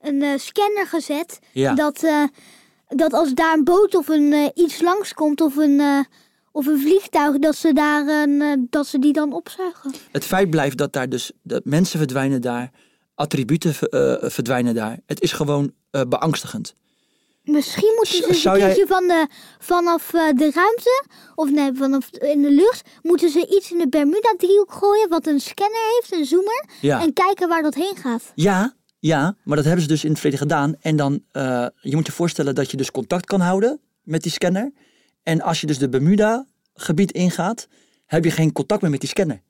een 0.00 0.40
scanner 0.40 0.86
gezet. 0.86 1.38
Ja. 1.52 1.74
Dat, 1.74 2.04
dat 2.96 3.12
als 3.12 3.32
daar 3.34 3.54
een 3.54 3.64
boot 3.64 3.94
of 3.94 4.08
een, 4.08 4.32
eh, 4.32 4.48
iets 4.64 4.80
langskomt 4.80 5.40
of 5.40 5.56
een, 5.56 5.80
eh, 5.80 5.98
of 6.52 6.66
een 6.66 6.78
vliegtuig, 6.80 7.38
dat 7.38 7.56
ze, 7.56 7.72
daar, 7.72 8.06
een, 8.08 8.42
eh, 8.42 8.52
dat 8.70 8.86
ze 8.86 8.98
die 8.98 9.12
dan 9.12 9.32
opzuigen. 9.32 9.92
Het 10.12 10.24
feit 10.24 10.50
blijft 10.50 10.76
dat 10.78 10.92
daar 10.92 11.08
dus 11.08 11.32
de 11.42 11.60
mensen 11.64 11.98
verdwijnen 11.98 12.40
daar, 12.40 12.70
attributen 13.14 13.74
verdwijnen 14.30 14.74
daar. 14.74 14.98
Het 15.06 15.20
is 15.20 15.32
gewoon 15.32 15.72
beangstigend. 16.08 16.74
Misschien 17.42 17.92
moeten 17.96 18.14
ze 18.34 18.34
zou 18.40 18.60
een 18.60 18.74
jij- 18.74 18.86
van 18.86 19.06
de, 19.06 19.26
vanaf 19.58 20.10
de 20.10 20.50
ruimte, 20.54 21.04
of 21.34 21.50
nee, 21.50 21.70
vanaf 21.74 22.10
in 22.10 22.42
de 22.42 22.50
lucht, 22.50 22.88
moeten 23.02 23.30
ze 23.30 23.46
iets 23.56 23.72
in 23.72 23.78
de 23.78 23.88
Bermuda-driehoek 23.88 24.72
gooien 24.72 25.08
wat 25.08 25.26
een 25.26 25.40
scanner 25.40 25.80
heeft, 25.94 26.12
een 26.12 26.24
zoomer, 26.24 26.64
Ja. 26.80 27.00
en 27.02 27.12
kijken 27.12 27.48
waar 27.48 27.62
dat 27.62 27.74
heen 27.74 27.96
gaat. 27.96 28.32
Ja, 28.34 28.74
ja, 29.06 29.36
maar 29.44 29.56
dat 29.56 29.64
hebben 29.64 29.82
ze 29.82 29.88
dus 29.88 30.04
in 30.04 30.10
het 30.10 30.20
verleden 30.20 30.42
gedaan. 30.46 30.74
En 30.80 30.96
dan, 30.96 31.20
eh, 31.32 31.66
je 31.80 31.96
moet 31.96 32.06
je 32.06 32.12
voorstellen 32.12 32.54
dat 32.54 32.70
je 32.70 32.76
dus 32.76 32.90
contact 32.90 33.26
kan 33.26 33.40
houden 33.40 33.80
met 34.02 34.22
die 34.22 34.32
scanner. 34.32 34.72
En 35.22 35.40
als 35.40 35.60
je 35.60 35.66
dus 35.66 35.78
de 35.78 35.88
Bermuda-gebied 35.88 37.12
ingaat, 37.12 37.68
heb 38.06 38.24
je 38.24 38.30
geen 38.30 38.52
contact 38.52 38.82
meer 38.82 38.90
met 38.90 39.00
die 39.00 39.08
scanner. 39.08 39.40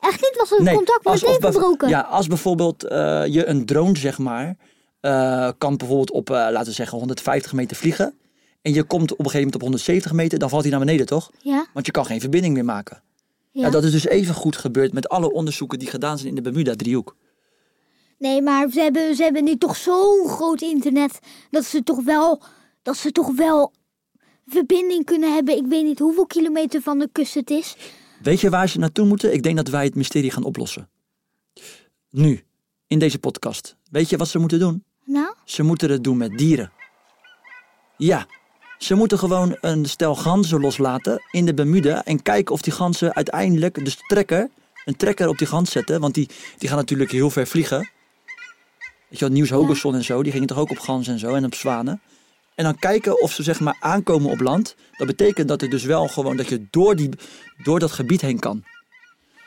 Echt 0.00 0.20
niet, 0.20 0.34
was 0.36 0.50
het 0.50 0.58
contact 0.76 1.04
meteen 1.04 1.28
of 1.28 1.38
bev- 1.38 1.52
verbroken. 1.52 1.88
Ja, 1.88 2.00
als 2.00 2.26
bijvoorbeeld 2.26 2.84
eh, 2.84 3.26
je 3.26 3.46
een 3.46 3.66
drone, 3.66 3.96
zeg 3.98 4.18
maar, 4.18 4.56
eh, 5.00 5.48
kan 5.58 5.76
bijvoorbeeld 5.76 6.10
op, 6.10 6.28
laten 6.28 6.64
we 6.64 6.72
zeggen, 6.72 6.98
150 6.98 7.52
meter 7.52 7.76
vliegen. 7.76 8.14
En 8.62 8.72
je 8.74 8.82
komt 8.82 9.12
op 9.12 9.18
een 9.18 9.24
gegeven 9.24 9.36
moment 9.38 9.54
op 9.54 9.60
170 9.60 10.12
meter, 10.12 10.38
dan 10.38 10.48
valt 10.48 10.62
hij 10.62 10.70
naar 10.70 10.80
beneden, 10.80 11.06
toch? 11.06 11.30
Ja, 11.42 11.66
Want 11.72 11.86
je 11.86 11.92
kan 11.92 12.04
geen 12.06 12.20
verbinding 12.20 12.54
meer 12.54 12.64
maken. 12.64 13.02
ja. 13.50 13.62
Ja. 13.64 13.70
dat 13.70 13.84
is 13.84 13.90
dus 13.90 14.06
even 14.06 14.34
goed 14.34 14.56
gebeurd 14.56 14.92
met 14.92 15.08
alle 15.08 15.32
onderzoeken 15.32 15.78
die 15.78 15.88
gedaan 15.88 16.16
zijn 16.16 16.28
in 16.28 16.34
de 16.34 16.40
Bermuda-driehoek. 16.40 17.16
Nee, 18.24 18.42
maar 18.42 18.70
ze 18.70 18.80
hebben, 18.80 19.16
ze 19.16 19.22
hebben 19.22 19.44
nu 19.44 19.56
toch 19.56 19.76
zo'n 19.76 20.28
groot 20.28 20.60
internet 20.60 21.18
dat 21.50 21.64
ze 21.64 21.82
toch 21.82 22.02
wel, 22.04 22.42
dat 22.82 22.96
ze 22.96 23.12
toch 23.12 23.36
wel 23.36 23.72
verbinding 24.46 25.04
kunnen 25.04 25.34
hebben. 25.34 25.56
Ik 25.56 25.66
weet 25.66 25.84
niet 25.84 25.98
hoeveel 25.98 26.26
kilometer 26.26 26.82
van 26.82 26.98
de 26.98 27.08
kust 27.12 27.34
het 27.34 27.50
is. 27.50 27.76
Weet 28.22 28.40
je 28.40 28.50
waar 28.50 28.68
ze 28.68 28.78
naartoe 28.78 29.06
moeten? 29.06 29.32
Ik 29.32 29.42
denk 29.42 29.56
dat 29.56 29.68
wij 29.68 29.84
het 29.84 29.94
mysterie 29.94 30.30
gaan 30.30 30.44
oplossen. 30.44 30.88
Nu, 32.10 32.42
in 32.86 32.98
deze 32.98 33.18
podcast. 33.18 33.76
Weet 33.90 34.10
je 34.10 34.16
wat 34.16 34.28
ze 34.28 34.38
moeten 34.38 34.58
doen? 34.58 34.84
Nou, 35.04 35.34
Ze 35.44 35.62
moeten 35.62 35.90
het 35.90 36.04
doen 36.04 36.16
met 36.16 36.38
dieren. 36.38 36.72
Ja, 37.96 38.26
ze 38.78 38.94
moeten 38.94 39.18
gewoon 39.18 39.56
een 39.60 39.84
stel 39.84 40.14
ganzen 40.14 40.60
loslaten 40.60 41.22
in 41.30 41.46
de 41.46 41.54
Bermuda 41.54 42.04
en 42.04 42.22
kijken 42.22 42.54
of 42.54 42.62
die 42.62 42.72
ganzen 42.72 43.14
uiteindelijk, 43.14 43.84
dus 43.84 43.98
trekker, 44.06 44.50
een 44.84 44.96
trekker 44.96 45.28
op 45.28 45.38
die 45.38 45.46
gans 45.46 45.70
zetten, 45.70 46.00
want 46.00 46.14
die, 46.14 46.28
die 46.58 46.68
gaan 46.68 46.78
natuurlijk 46.78 47.10
heel 47.10 47.30
ver 47.30 47.46
vliegen. 47.46 47.92
Weet 49.08 49.18
je 49.18 49.24
wel, 49.24 49.34
Nieuws 49.34 49.50
Hogerson 49.50 49.94
en 49.94 50.04
zo, 50.04 50.22
die 50.22 50.32
gingen 50.32 50.46
toch 50.46 50.58
ook 50.58 50.70
op 50.70 50.78
ganzen 50.78 51.12
en 51.12 51.18
zo 51.18 51.34
en 51.34 51.44
op 51.44 51.54
zwanen. 51.54 52.00
En 52.54 52.64
dan 52.64 52.78
kijken 52.78 53.20
of 53.22 53.32
ze 53.32 53.42
zeg 53.42 53.60
maar 53.60 53.76
aankomen 53.80 54.30
op 54.30 54.40
land. 54.40 54.74
Dat 54.96 55.06
betekent 55.06 55.48
dat 55.48 55.60
het 55.60 55.70
dus 55.70 55.84
wel 55.84 56.08
gewoon 56.08 56.36
dat 56.36 56.48
je 56.48 56.66
door, 56.70 56.96
die, 56.96 57.08
door 57.62 57.78
dat 57.78 57.92
gebied 57.92 58.20
heen 58.20 58.38
kan. 58.38 58.64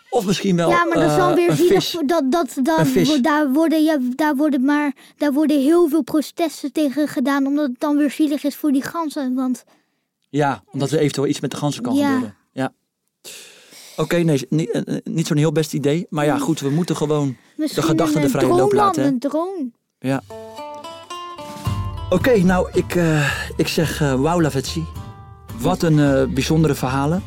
Of 0.09 0.25
misschien 0.25 0.55
wel 0.55 0.69
ja, 0.69 0.85
maar 0.85 0.97
dat 0.97 1.09
is 1.11 1.17
dan 1.17 1.29
eh, 1.29 1.35
weer 1.35 1.51
zielig. 1.55 1.91
Dat, 2.05 2.31
dat, 2.31 2.55
dat, 2.63 2.89
daar, 3.21 3.51
worden, 3.51 3.83
ja, 3.83 3.97
daar, 4.15 4.35
worden 4.35 4.65
maar, 4.65 4.95
daar 5.17 5.33
worden 5.33 5.61
heel 5.61 5.87
veel 5.89 6.01
protesten 6.01 6.71
tegen 6.71 7.07
gedaan. 7.07 7.45
Omdat 7.45 7.67
het 7.69 7.79
dan 7.79 7.97
weer 7.97 8.11
zielig 8.11 8.43
is 8.43 8.55
voor 8.55 8.71
die 8.71 8.83
ganzen. 8.83 9.35
Want 9.35 9.63
Ja, 10.29 10.63
omdat 10.71 10.91
er 10.91 10.99
eventueel 10.99 11.27
iets 11.27 11.39
met 11.39 11.51
de 11.51 11.57
ganzen 11.57 11.83
kan 11.83 11.95
Ja. 11.95 12.05
gebeuren. 12.07 12.35
Ja. 12.51 12.73
Oké, 13.97 14.15
nee, 14.17 14.45
niet, 14.49 14.71
eh, 14.71 14.81
eh, 14.95 15.01
niet 15.03 15.27
zo'n 15.27 15.37
heel 15.37 15.51
best 15.51 15.73
idee. 15.73 16.07
Maar 16.09 16.25
ja, 16.25 16.37
goed, 16.37 16.59
we 16.59 16.69
moeten 16.69 16.95
gewoon 16.95 17.35
misschien 17.55 17.83
gedachten 17.83 18.21
de 18.21 18.29
vrije 18.29 18.47
loop 18.47 18.73
laten. 18.73 19.01
hè? 19.03 19.07
Een 19.09 19.19
drone. 19.19 19.71
Ja. 19.99 20.21
Oké, 22.09 22.37
nou, 22.37 22.69
ik, 22.73 22.95
eh, 22.95 23.31
ik 23.55 23.67
zeg 23.67 23.99
wauw, 23.99 24.41
Lavetsi. 24.41 24.85
Wat 25.59 25.81
een 25.81 26.33
bijzondere 26.33 26.75
verhalen. 26.75 27.23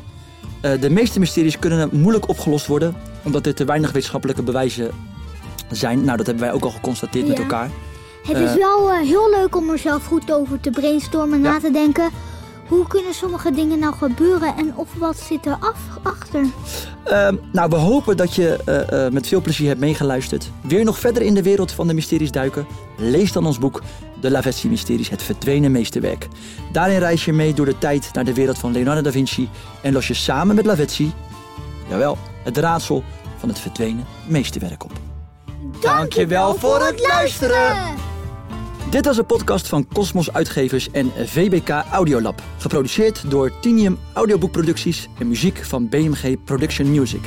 De 0.81 0.91
meeste 0.91 1.19
mysteries 1.19 1.59
kunnen 1.59 1.89
moeilijk 1.93 2.29
opgelost 2.29 2.67
worden, 2.67 2.95
omdat 3.25 3.47
er 3.47 3.55
te 3.55 3.65
weinig 3.65 3.93
wetenschappelijke 3.93 4.43
bewijzen 4.43 4.91
zijn. 5.71 6.05
Nou, 6.05 6.17
dat 6.17 6.27
hebben 6.27 6.45
wij 6.45 6.55
ook 6.55 6.65
al 6.65 6.71
geconstateerd 6.71 7.29
met 7.29 7.39
elkaar. 7.39 7.71
Het 8.27 8.37
is 8.37 8.55
wel 8.55 8.93
heel 8.95 9.31
leuk 9.31 9.57
om 9.57 9.71
er 9.71 9.79
zelf 9.79 10.05
goed 10.07 10.33
over 10.33 10.61
te 10.61 10.71
brainstormen, 10.71 11.43
Ja. 11.43 11.53
na 11.53 11.61
te 11.61 11.71
denken. 11.71 12.11
Hoe 12.71 12.87
kunnen 12.87 13.15
sommige 13.15 13.51
dingen 13.51 13.79
nou 13.79 13.95
gebeuren 13.95 14.57
en 14.57 14.77
of 14.77 14.89
wat 14.99 15.19
zit 15.19 15.47
er 15.47 15.57
af, 15.61 15.79
achter? 16.03 16.45
Ehm, 17.05 17.37
nou, 17.53 17.71
we 17.71 17.77
hopen 17.77 18.17
dat 18.17 18.35
je 18.35 18.57
eh, 18.65 19.07
eh, 19.07 19.13
met 19.13 19.27
veel 19.27 19.41
plezier 19.41 19.69
hebt 19.69 19.81
meegeluisterd. 19.81 20.51
Je 20.67 20.85
nog 20.85 20.99
verder 20.99 21.23
in 21.23 21.35
de 21.35 21.43
wereld 21.43 21.73
van 21.73 21.87
de 21.87 21.95
mysteries 21.95 22.31
duiken? 22.31 22.67
Lees 22.97 23.33
dan 23.33 23.47
ons 23.47 23.59
boek 23.59 23.83
De 24.21 24.31
Lavezzi 24.31 24.69
Mysteries, 24.69 25.09
het 25.09 25.23
verdwenen 25.23 25.73
meesterwerk. 25.73 26.29
Daarin 26.73 26.99
reis 26.99 27.25
je 27.25 27.33
mee 27.33 27.55
door 27.55 27.67
de 27.67 27.79
tijd 27.79 28.09
naar 28.13 28.25
de 28.25 28.35
wereld 28.35 28.59
van 28.59 28.73
Leonardo 28.73 29.01
da 29.01 29.11
Vinci 29.11 29.49
en 29.83 29.93
los 29.93 30.09
je 30.09 30.15
samen 30.15 30.57
met 30.57 30.67
Lavezzi, 30.67 31.13
jawel, 31.89 32.19
het 32.45 32.57
raadsel 32.57 33.05
van 33.39 33.49
het 33.49 33.59
verdwenen 33.59 34.07
meesterwerk 34.27 34.85
op. 34.85 34.93
Dankjewel 35.81 36.55
voor 36.55 36.83
het 36.85 37.01
luisteren! 37.09 38.10
Dit 38.91 39.05
was 39.05 39.19
een 39.19 39.27
podcast 39.27 39.69
van 39.69 39.87
Cosmos 39.93 40.33
Uitgevers 40.33 40.91
en 40.91 41.11
VBK 41.27 41.69
Audiolab. 41.69 42.43
Geproduceerd 42.59 43.31
door 43.31 43.61
Tinium 43.61 43.99
Audioboekproducties 44.13 45.09
en 45.19 45.29
muziek 45.29 45.65
van 45.65 45.89
BMG 45.89 46.45
Production 46.45 46.91
Music. 46.91 47.21